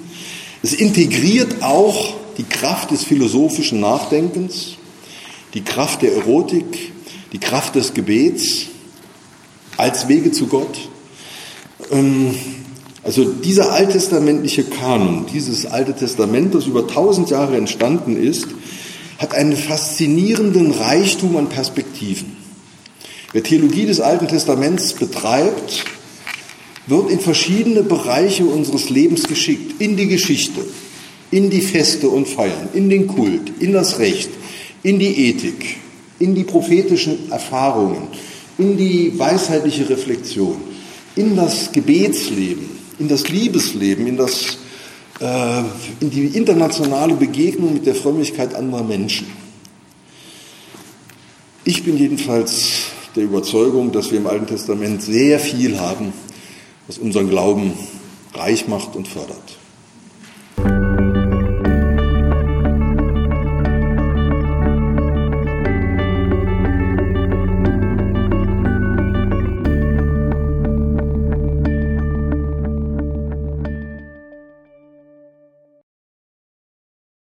[0.63, 4.77] Es integriert auch die Kraft des philosophischen Nachdenkens,
[5.55, 6.93] die Kraft der Erotik,
[7.33, 8.67] die Kraft des Gebets
[9.77, 10.79] als Wege zu Gott.
[11.91, 12.35] Ähm,
[13.03, 18.47] also dieser alttestamentliche Kanon, dieses Alte Testament, das über tausend Jahre entstanden ist,
[19.19, 22.37] hat einen faszinierenden Reichtum an Perspektiven.
[23.33, 25.85] Wer Theologie des Alten Testaments betreibt,
[26.87, 30.65] wird in verschiedene Bereiche unseres Lebens geschickt, in die Geschichte,
[31.31, 34.31] in die Feste und Feiern, in den Kult, in das Recht,
[34.83, 35.77] in die Ethik,
[36.19, 38.09] in die prophetischen Erfahrungen,
[38.59, 40.57] in die weisheitliche Reflexion,
[41.17, 42.69] in das Gebetsleben,
[42.99, 44.59] in das Liebesleben, in, das,
[45.21, 45.63] äh,
[46.01, 49.27] in die internationale Begegnung mit der Frömmigkeit anderer Menschen.
[51.65, 56.13] Ich bin jedenfalls der Überzeugung, dass wir im Alten Testament sehr viel haben,
[56.87, 57.73] was unseren Glauben
[58.35, 59.59] reich macht und fördert.